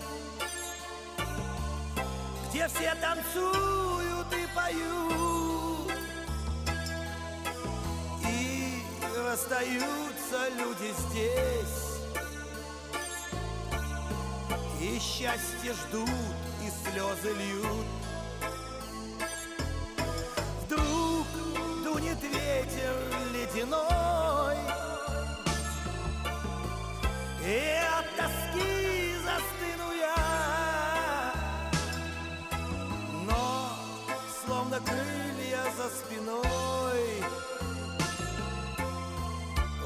где 2.51 2.67
все 2.67 2.95
танцуют 3.01 4.27
и 4.33 4.47
поют, 4.57 5.93
и 8.29 8.83
расстаются 9.25 10.49
люди 10.59 10.93
здесь. 11.09 11.93
И 14.81 14.99
счастье 14.99 15.73
ждут, 15.73 16.11
и 16.61 16.91
слезы 16.91 17.33
льют 17.33 17.87
Вдруг 20.67 21.27
дунет 21.85 22.21
ветер 22.21 22.97
ледяной 23.33 23.92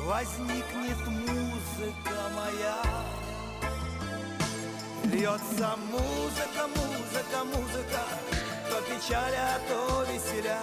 Возникнет 0.06 1.04
музыка 1.08 2.16
моя. 2.36 2.76
Льется 5.02 5.76
музыка, 5.90 6.68
музыка, 6.76 7.44
музыка. 7.44 8.02
То 8.70 8.80
печаль, 8.82 9.34
а 9.34 9.58
то 9.68 10.04
веселя. 10.04 10.60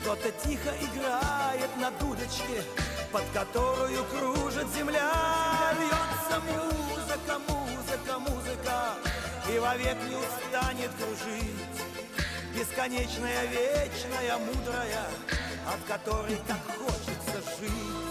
Кто-то 0.00 0.32
тихо 0.44 0.74
играет 0.80 1.70
на 1.76 1.92
дудочке 2.00 2.64
Под 3.12 3.22
которую 3.32 4.04
кружит 4.06 4.74
земля. 4.74 5.12
Льется 5.78 6.40
музыка, 6.50 7.38
музыка, 7.46 8.18
музыка. 8.18 8.94
И 9.54 9.58
вовек 9.60 9.98
не 10.08 10.16
устанет 10.16 10.90
кружить 10.98 11.78
Бесконечная, 12.56 13.44
вечная, 13.46 14.36
мудрая 14.38 15.06
От 15.72 15.80
которой 15.86 16.36
так 16.48 16.58
хочется 16.76 17.60
жить 17.60 18.05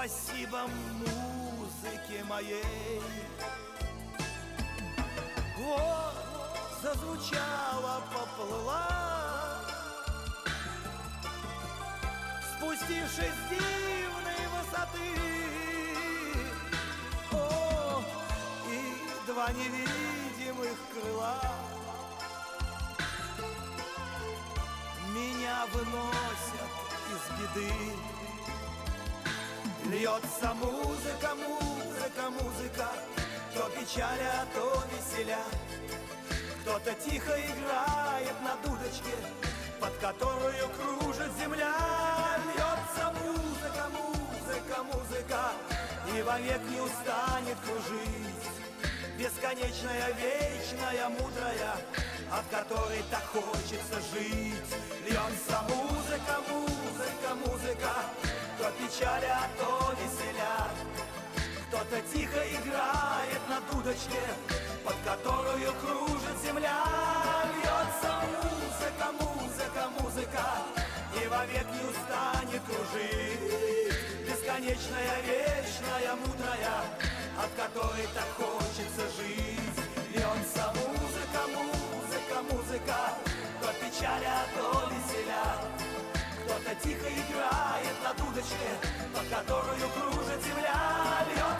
Спасибо 0.00 0.62
музыке 0.96 2.24
моей 2.24 3.02
Вот 5.58 6.14
зазвучала, 6.82 8.02
поплыла 8.10 9.60
спустившись 12.56 13.34
с 13.34 13.50
дивной 13.50 14.42
высоты. 14.56 15.10
О, 17.32 18.02
и 18.70 19.30
два 19.30 19.52
невидимых 19.52 20.78
крыла 20.94 21.42
меня 25.12 25.66
выносят 25.74 26.72
из 27.10 27.38
беды. 27.38 28.19
Льется 29.90 30.54
музыка, 30.54 31.34
музыка, 31.34 32.30
музыка, 32.30 32.88
то 33.52 33.68
печаля, 33.70 34.46
то 34.54 34.84
веселя. 34.92 35.42
Кто-то 36.62 36.94
тихо 36.94 37.32
играет 37.32 38.40
на 38.40 38.54
дудочке, 38.62 39.16
под 39.80 39.92
которую 39.98 40.68
кружит 40.78 41.32
земля. 41.42 41.74
Льется 42.46 43.12
музыка, 43.20 43.88
музыка, 43.90 44.82
музыка, 44.84 45.52
и 46.14 46.22
вовек 46.22 46.62
не 46.70 46.80
устанет 46.80 47.58
кружить. 47.66 48.46
Бесконечная, 49.18 50.12
вечная, 50.12 51.08
мудрая, 51.08 51.74
от 52.30 52.46
которой 52.48 53.02
так 53.10 53.24
хочется 53.26 54.00
жить. 54.14 54.70
Льется 55.04 55.60
музыка, 55.68 56.36
музыка, 56.48 57.34
музыка, 57.44 58.29
то 58.80 58.86
печаля, 58.86 59.48
то 59.58 59.94
веселя. 59.98 60.68
Кто-то 61.68 62.00
тихо 62.12 62.38
играет 62.48 63.42
на 63.48 63.60
дудочке, 63.70 64.20
под 64.84 64.96
которую 65.04 65.72
кружит 65.80 66.36
земля. 66.42 66.84
Льется 67.56 68.12
музыка, 68.34 69.12
музыка, 69.20 69.88
музыка, 70.00 70.46
и 71.14 71.28
вовек 71.28 71.66
не 71.72 71.88
устанет 71.90 72.62
кружить. 72.64 73.94
Бесконечная, 74.26 75.20
вечная, 75.26 76.14
мудрая, 76.16 76.80
от 77.38 77.50
которой 77.56 78.08
так 78.14 78.28
хочется 78.36 79.02
жить. 79.16 79.78
Льется 80.14 80.72
музыка, 80.74 81.42
музыка, 81.54 82.42
музыка, 82.50 82.98
то 83.60 83.68
печаля, 83.80 84.44
то 84.56 84.88
веселя. 84.90 85.09
Тихо 86.76 87.08
играет 87.08 87.96
на 88.04 88.14
дудочке, 88.14 88.70
по 89.12 89.20
которую 89.34 89.88
кружит 89.90 90.40
земля, 90.44 91.26
льет 91.26 91.59